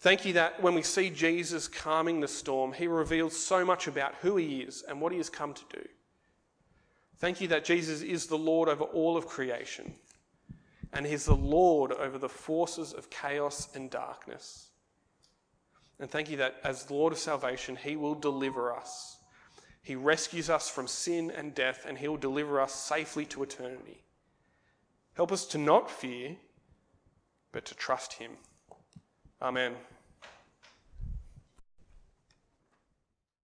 Thank 0.00 0.24
you 0.24 0.34
that 0.34 0.62
when 0.62 0.74
we 0.74 0.82
see 0.82 1.10
Jesus 1.10 1.66
calming 1.66 2.20
the 2.20 2.28
storm, 2.28 2.72
he 2.72 2.86
reveals 2.86 3.36
so 3.36 3.64
much 3.64 3.88
about 3.88 4.14
who 4.20 4.36
he 4.36 4.60
is 4.60 4.84
and 4.88 5.00
what 5.00 5.12
he 5.12 5.18
has 5.18 5.30
come 5.30 5.54
to 5.54 5.64
do. 5.72 5.88
Thank 7.18 7.40
you 7.40 7.48
that 7.48 7.64
Jesus 7.64 8.02
is 8.02 8.26
the 8.26 8.36
Lord 8.36 8.68
over 8.68 8.84
all 8.84 9.16
of 9.16 9.26
creation 9.26 9.94
and 10.92 11.06
he's 11.06 11.24
the 11.24 11.34
Lord 11.34 11.92
over 11.92 12.18
the 12.18 12.28
forces 12.28 12.92
of 12.92 13.10
chaos 13.10 13.68
and 13.74 13.90
darkness. 13.90 14.70
And 15.98 16.10
thank 16.10 16.30
you 16.30 16.36
that 16.38 16.56
as 16.62 16.90
Lord 16.90 17.12
of 17.12 17.18
salvation, 17.18 17.76
he 17.76 17.96
will 17.96 18.14
deliver 18.14 18.74
us. 18.74 19.18
He 19.82 19.94
rescues 19.94 20.50
us 20.50 20.68
from 20.68 20.88
sin 20.88 21.30
and 21.30 21.54
death, 21.54 21.86
and 21.88 21.96
he 21.96 22.08
will 22.08 22.16
deliver 22.16 22.60
us 22.60 22.74
safely 22.74 23.24
to 23.26 23.42
eternity. 23.42 24.02
Help 25.14 25.32
us 25.32 25.46
to 25.46 25.58
not 25.58 25.90
fear, 25.90 26.36
but 27.52 27.64
to 27.66 27.74
trust 27.74 28.14
him. 28.14 28.32
Amen. 29.40 29.74